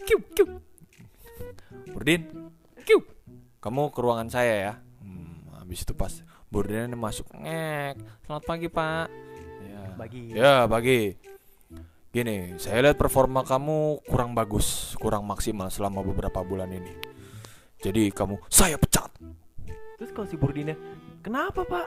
Kiu, 0.08 0.18
kiu. 0.32 0.46
Burdin, 1.94 2.26
kiu. 2.82 3.06
Kamu 3.62 3.94
ke 3.94 4.02
ruangan 4.02 4.26
saya 4.26 4.54
ya. 4.58 4.74
Hmm, 4.98 5.46
habis 5.62 5.86
itu 5.86 5.94
pas 5.94 6.10
Burdinnya 6.50 6.90
masuk 6.98 7.30
ngek. 7.38 7.94
Selamat 8.26 8.44
pagi, 8.50 8.66
Pak. 8.66 9.06
Ya. 9.62 9.82
Bagi. 9.94 10.22
Ya, 10.34 10.54
pagi. 10.66 11.14
Gini, 12.10 12.58
saya 12.58 12.82
lihat 12.82 12.98
performa 12.98 13.46
kamu 13.46 14.02
kurang 14.10 14.34
bagus, 14.34 14.98
kurang 14.98 15.22
maksimal 15.26 15.70
selama 15.70 16.02
beberapa 16.02 16.42
bulan 16.42 16.70
ini. 16.74 16.94
Jadi 17.78 18.10
kamu 18.10 18.42
saya 18.50 18.74
pecat. 18.74 19.14
Terus 19.94 20.10
kalau 20.10 20.26
si 20.26 20.34
Burdinnya, 20.34 20.74
kenapa 21.22 21.62
Pak? 21.62 21.86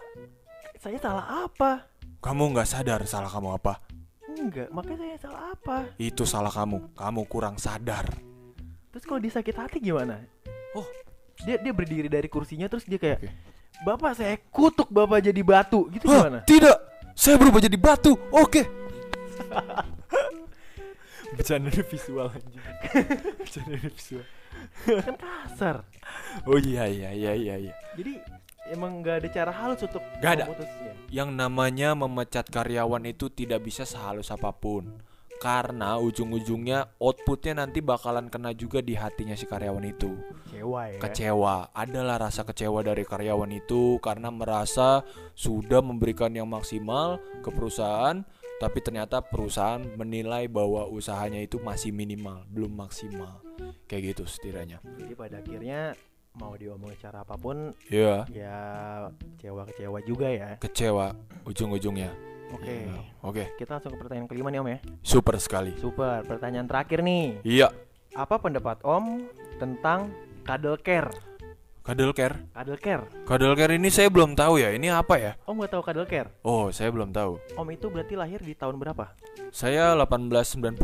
Saya 0.79 0.95
salah 1.03 1.47
apa? 1.47 1.83
Kamu 2.23 2.55
nggak 2.55 2.67
sadar 2.67 3.03
salah 3.03 3.27
kamu 3.27 3.59
apa? 3.59 3.75
Enggak, 4.39 4.71
makanya 4.71 5.03
saya 5.03 5.17
salah 5.19 5.41
apa? 5.51 5.77
Itu 5.99 6.23
salah 6.23 6.51
kamu. 6.51 6.95
Kamu 6.95 7.21
kurang 7.27 7.59
sadar. 7.59 8.26
Terus 8.97 9.05
kalau 9.05 9.21
dia 9.21 9.29
sakit 9.29 9.53
hati 9.53 9.77
gimana? 9.77 10.25
Oh. 10.73 10.81
dia 11.45 11.61
dia 11.61 11.69
berdiri 11.69 12.09
dari 12.09 12.25
kursinya 12.25 12.65
terus 12.65 12.81
dia 12.81 12.97
kayak, 12.97 13.21
Oke. 13.21 13.29
bapak 13.85 14.17
saya 14.17 14.41
kutuk 14.49 14.89
bapak 14.89 15.21
jadi 15.21 15.37
batu, 15.45 15.85
gitu 15.93 16.09
Hah, 16.09 16.25
gimana? 16.25 16.39
tidak. 16.49 16.81
Saya 17.13 17.37
berubah 17.37 17.61
jadi 17.61 17.77
batu. 17.77 18.17
Oke. 18.33 18.65
Bercanda 21.37 21.69
visual 21.69 22.33
anjing. 22.33 22.57
Bercanda 23.37 23.77
visual. 23.85 24.25
kan 25.05 25.13
kasar. 25.13 25.85
Oh 26.49 26.57
iya 26.57 26.89
iya 26.89 27.13
iya 27.13 27.31
iya 27.37 27.55
iya. 27.69 27.73
Jadi 27.93 28.17
emang 28.73 29.05
nggak 29.05 29.21
ada 29.21 29.29
cara 29.29 29.51
halus 29.53 29.85
untuk 29.85 30.01
Nggak 30.17 30.31
ada. 30.41 30.45
memutusnya. 30.49 30.93
Yang 31.13 31.29
namanya 31.37 31.89
memecat 31.93 32.49
karyawan 32.49 33.05
itu 33.05 33.29
tidak 33.29 33.61
bisa 33.61 33.85
sehalus 33.85 34.33
apa 34.33 34.49
pun. 34.49 34.89
Karena 35.37 36.01
ujung-ujungnya 36.01 36.97
outputnya 36.97 37.61
nanti 37.61 37.77
bakalan 37.77 38.25
kena 38.27 38.57
juga 38.57 38.81
di 38.81 38.97
hatinya 38.97 39.37
si 39.37 39.45
karyawan 39.45 39.85
itu. 39.85 40.17
Kecewa 40.49 40.81
ya. 40.89 40.99
Kecewa, 40.99 41.55
adalah 41.77 42.17
rasa 42.17 42.41
kecewa 42.41 42.81
dari 42.81 43.05
karyawan 43.05 43.53
itu 43.53 44.01
karena 44.01 44.33
merasa 44.33 45.05
sudah 45.37 45.85
memberikan 45.85 46.33
yang 46.33 46.49
maksimal 46.49 47.21
ke 47.45 47.49
perusahaan, 47.53 48.25
tapi 48.57 48.81
ternyata 48.81 49.21
perusahaan 49.21 49.85
menilai 49.93 50.49
bahwa 50.49 50.89
usahanya 50.89 51.37
itu 51.37 51.61
masih 51.61 51.93
minimal, 51.93 52.41
belum 52.49 52.73
maksimal. 52.73 53.37
Kayak 53.85 54.17
gitu 54.17 54.23
setidaknya. 54.25 54.81
Jadi 54.97 55.13
pada 55.13 55.37
akhirnya 55.37 55.93
mau 56.37 56.53
diomongin 56.53 56.97
cara 57.01 57.25
apa 57.25 57.33
pun 57.33 57.73
Ya, 57.89 58.25
ya 58.29 58.57
kecewa-kecewa 59.37 59.99
juga 60.05 60.29
ya. 60.29 60.57
kecewa 60.57 61.13
ujung-ujungnya. 61.45 62.36
Oke. 62.55 62.87
Ya, 62.87 62.99
Oke, 63.23 63.43
Kita 63.59 63.75
langsung 63.75 63.91
ke 63.91 63.99
pertanyaan 63.99 64.27
kelima 64.27 64.47
nih 64.47 64.59
Om 64.63 64.69
ya. 64.71 64.79
super 65.03 65.35
sekali. 65.37 65.75
Super, 65.75 66.23
pertanyaan 66.23 66.67
terakhir 66.67 67.03
nih. 67.03 67.43
Iya, 67.43 67.67
Apa 68.15 68.39
pendapat 68.39 68.79
Om 68.81 69.27
tentang 69.59 70.09
cuddle 70.47 70.79
care? 70.79 71.11
Cuddle 71.83 72.11
care. 72.11 72.35
Cuddle 72.51 72.79
care. 72.79 73.03
Cuddle 73.23 73.55
care 73.55 73.73
ini 73.75 73.87
saya 73.87 74.11
belum 74.11 74.35
tahu 74.35 74.59
ya. 74.59 74.75
Ini 74.75 74.91
apa 74.91 75.15
ya? 75.15 75.31
Om 75.47 75.55
nggak 75.59 75.71
tahu 75.71 75.83
cuddle 75.83 76.07
care? 76.07 76.27
Oh, 76.43 76.67
saya 76.67 76.91
belum 76.91 77.15
tahu. 77.15 77.39
Om 77.55 77.67
itu 77.71 77.87
berarti 77.87 78.15
lahir 78.19 78.39
di 78.43 78.51
tahun 78.55 78.75
berapa? 78.75 79.11
Saya 79.55 79.95
1890. 79.95 80.75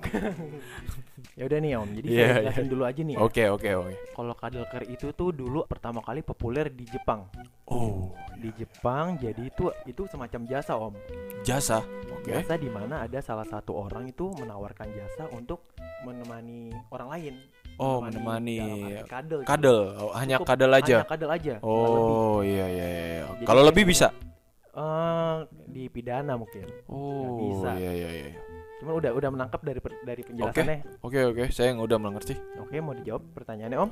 Ya 1.34 1.44
udah 1.46 1.58
nih 1.58 1.72
Om. 1.74 1.88
Jadi 1.94 2.06
Iya, 2.06 2.16
saya 2.16 2.28
iya. 2.28 2.40
jelasin 2.42 2.66
dulu 2.68 2.82
aja 2.84 3.00
nih. 3.00 3.14
ya. 3.14 3.20
Oke, 3.20 3.44
oke, 3.48 3.70
oke. 3.74 3.92
Kalau 4.12 4.34
cuddle 4.34 4.66
care 4.66 4.86
itu 4.86 5.06
tuh 5.12 5.30
dulu 5.30 5.60
pertama 5.64 6.00
kali 6.00 6.20
populer 6.20 6.66
di 6.68 6.84
Jepang. 6.84 7.26
Oh, 7.66 8.10
Di 8.34 8.50
Jepang 8.56 9.14
jadi 9.16 9.42
itu 9.46 9.68
itu 9.84 10.02
semacam 10.08 10.40
jasa 10.44 10.72
Om. 10.74 10.94
jasa. 11.40 11.84
Oke. 12.10 12.32
Jasa 12.32 12.56
di 12.56 12.68
mana 12.68 13.04
ada 13.04 13.20
salah 13.20 13.44
satu 13.44 13.76
orang 13.76 14.08
itu 14.08 14.32
menawarkan 14.34 14.88
jasa 14.90 15.28
untuk 15.30 15.72
menemani 16.02 16.72
orang 16.88 17.08
lain. 17.08 17.34
Oh, 17.76 18.00
menemani 18.00 18.58
gitu. 19.00 19.08
kadel. 19.44 19.78
Oh, 19.96 20.12
hanya 20.12 20.36
Cukup 20.36 20.48
kadel 20.52 20.72
aja. 20.72 20.96
Hanya 21.00 21.08
cuddle 21.08 21.32
aja. 21.32 21.54
Oh, 21.60 22.44
iya 22.44 22.66
iya 22.68 22.86
iya. 22.88 23.22
Jadi 23.30 23.44
Kalau 23.44 23.62
lebih 23.64 23.84
bisa. 23.88 24.12
Eh, 24.70 25.36
di 25.66 25.88
pidana 25.88 26.36
mungkin. 26.36 26.64
Oh, 26.86 27.40
bisa. 27.40 27.74
iya 27.76 27.92
iya 27.92 28.08
iya. 28.08 28.30
Cuman 28.80 28.96
udah 28.96 29.12
udah 29.12 29.30
menangkap 29.30 29.60
dari 29.60 29.80
dari 30.02 30.22
penjelasannya. 30.24 31.04
Oke, 31.04 31.20
oke, 31.28 31.44
saya 31.52 31.76
yang 31.76 31.84
udah 31.84 32.00
mengerti. 32.00 32.34
Oke, 32.56 32.80
mau 32.80 32.96
dijawab 32.96 33.22
pertanyaannya 33.36 33.76
Om? 33.76 33.90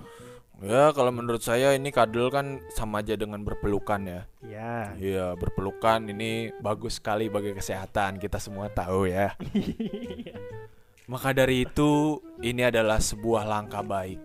Ya, 0.59 0.91
kalau 0.91 1.15
menurut 1.15 1.39
saya 1.45 1.77
ini 1.77 1.95
kadel 1.95 2.35
kan 2.35 2.59
sama 2.75 3.05
aja 3.05 3.15
dengan 3.15 3.47
berpelukan 3.47 4.01
ya. 4.03 4.21
Iya. 4.43 4.75
Iya, 4.99 5.27
berpelukan 5.39 6.09
ini 6.11 6.51
bagus 6.59 6.99
sekali 6.99 7.31
bagi 7.31 7.55
kesehatan. 7.55 8.19
Kita 8.19 8.43
semua 8.43 8.67
tahu 8.67 9.07
ya. 9.07 9.39
Maka 11.13 11.31
dari 11.31 11.63
itu, 11.63 12.19
ini 12.43 12.67
adalah 12.67 12.99
sebuah 12.99 13.47
langkah 13.47 13.87
baik 13.87 14.19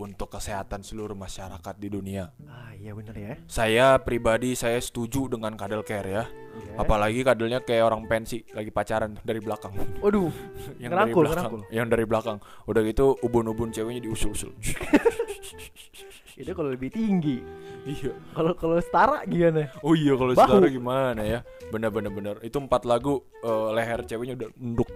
untuk 0.00 0.32
kesehatan 0.32 0.80
seluruh 0.80 1.12
masyarakat 1.12 1.74
di 1.76 1.92
dunia. 1.92 2.32
ah, 2.48 2.72
iya 2.72 2.96
bener 2.96 3.12
ya. 3.12 3.34
Saya 3.44 4.00
pribadi 4.00 4.56
saya 4.56 4.80
setuju 4.80 5.28
dengan 5.28 5.52
kadel 5.60 5.84
care 5.84 6.08
ya. 6.08 6.24
Iya. 6.24 6.80
Apalagi 6.80 7.20
kadelnya 7.20 7.60
kayak 7.60 7.84
orang 7.84 8.08
pensi 8.08 8.40
lagi 8.56 8.72
pacaran 8.72 9.20
dari 9.20 9.44
belakang. 9.44 9.76
Waduh, 10.00 10.32
yang 10.82 10.88
Ngerangkul, 10.88 11.22
dari 11.22 11.28
belakang, 11.28 11.52
ngerangkul. 11.52 11.60
yang 11.76 11.86
dari 11.92 12.04
belakang. 12.08 12.38
Udah 12.64 12.80
gitu 12.82 13.04
ubun-ubun 13.20 13.68
ceweknya 13.70 14.00
diusul-usul. 14.00 14.56
itu 16.40 16.50
kalau 16.56 16.72
lebih 16.72 16.88
tinggi. 16.88 17.44
Iya. 17.84 18.10
Kalau 18.30 18.52
kalau 18.52 18.76
setara 18.78 19.20
gimana? 19.24 19.68
Oh 19.80 19.92
iya 19.92 20.12
kalau 20.12 20.32
saudara 20.32 20.66
gimana 20.66 21.20
ya? 21.20 21.38
Bener-bener 21.68 22.08
bener. 22.08 22.34
Itu 22.40 22.58
empat 22.58 22.82
lagu 22.82 23.20
eh, 23.40 23.66
leher 23.72 23.98
ceweknya 24.02 24.32
udah 24.34 24.48
nunduk. 24.54 24.88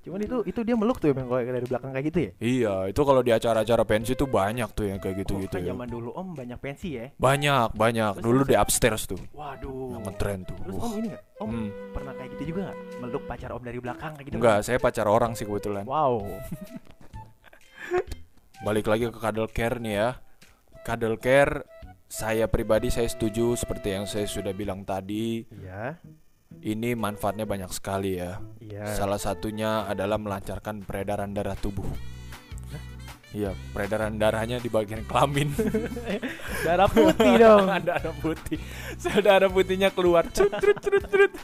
Cuman 0.00 0.18
itu 0.20 0.36
itu 0.44 0.58
dia 0.60 0.74
meluk 0.74 0.98
tuh 0.98 1.10
emang 1.10 1.26
kalau 1.26 1.40
dari 1.40 1.64
belakang 1.64 1.90
kayak 1.90 2.04
gitu 2.08 2.18
ya. 2.20 2.30
Iya, 2.38 2.72
itu 2.88 3.00
kalau 3.00 3.20
di 3.20 3.30
acara-acara 3.30 3.82
pensi 3.82 4.12
tuh 4.12 4.26
banyak 4.26 4.68
tuh 4.70 4.84
yang 4.86 4.98
kayak 4.98 5.12
Oh, 5.14 5.18
gitu-gitu 5.22 5.52
kan 5.52 5.64
ya. 5.64 5.70
zaman 5.72 5.86
dulu 5.88 6.08
Om 6.12 6.26
banyak 6.34 6.58
pensi 6.58 6.88
ya. 6.94 7.04
Banyak, 7.14 7.66
banyak. 7.72 8.10
Terus, 8.14 8.22
Dulu 8.22 8.38
terus. 8.38 8.48
di 8.48 8.54
upstairs 8.54 9.02
tuh. 9.04 9.18
Waduh. 9.32 9.96
Yang 9.96 10.02
ngetren 10.04 10.38
tuh. 10.44 10.56
Terus 10.60 10.74
Wah. 10.74 10.84
Om 10.84 10.92
ini 10.94 11.06
nggak? 11.08 11.22
Om 11.34 11.48
Hmm. 11.50 11.66
pernah 11.90 12.12
kayak 12.14 12.28
gitu 12.36 12.42
juga 12.46 12.60
nggak 12.64 12.76
meluk 13.00 13.22
pacar 13.26 13.50
om 13.50 13.58
dari 13.58 13.78
belakang 13.78 14.10
kayak 14.14 14.26
gitu 14.28 14.34
Enggak, 14.38 14.56
saya 14.60 14.76
pacar 14.78 15.04
orang 15.04 15.34
sih 15.34 15.42
kebetulan. 15.42 15.82
wow 15.84 16.22
Balik 18.62 18.86
lagi 18.86 19.06
ke 19.06 19.14
cuddle 19.14 19.48
care 19.48 19.76
nih 19.76 19.94
ya. 19.94 20.08
Cuddle 20.82 21.16
care 21.16 21.64
saya 22.14 22.46
pribadi 22.46 22.94
saya 22.94 23.10
setuju 23.10 23.58
seperti 23.58 23.90
yang 23.90 24.06
saya 24.06 24.30
sudah 24.30 24.54
bilang 24.54 24.86
tadi. 24.86 25.42
iya 25.50 25.98
Ini 26.54 26.94
manfaatnya 26.94 27.42
banyak 27.42 27.74
sekali 27.74 28.22
ya. 28.22 28.38
iya 28.62 28.86
Salah 28.94 29.18
satunya 29.18 29.82
adalah 29.90 30.14
melancarkan 30.22 30.86
peredaran 30.86 31.34
darah 31.34 31.58
tubuh. 31.58 31.90
Iya, 33.34 33.50
peredaran 33.74 34.14
darahnya 34.14 34.62
di 34.62 34.70
bagian 34.70 35.02
kelamin. 35.10 35.50
darah 36.66 36.86
putih 36.86 37.34
dong 37.34 37.66
darah 37.90 38.14
putih. 38.22 38.62
Sel 38.94 39.18
darah 39.18 39.50
putihnya 39.50 39.90
keluar. 39.90 40.30
Cut, 40.30 40.54
trut, 40.62 40.78
trut, 40.78 41.02
trut. 41.10 41.34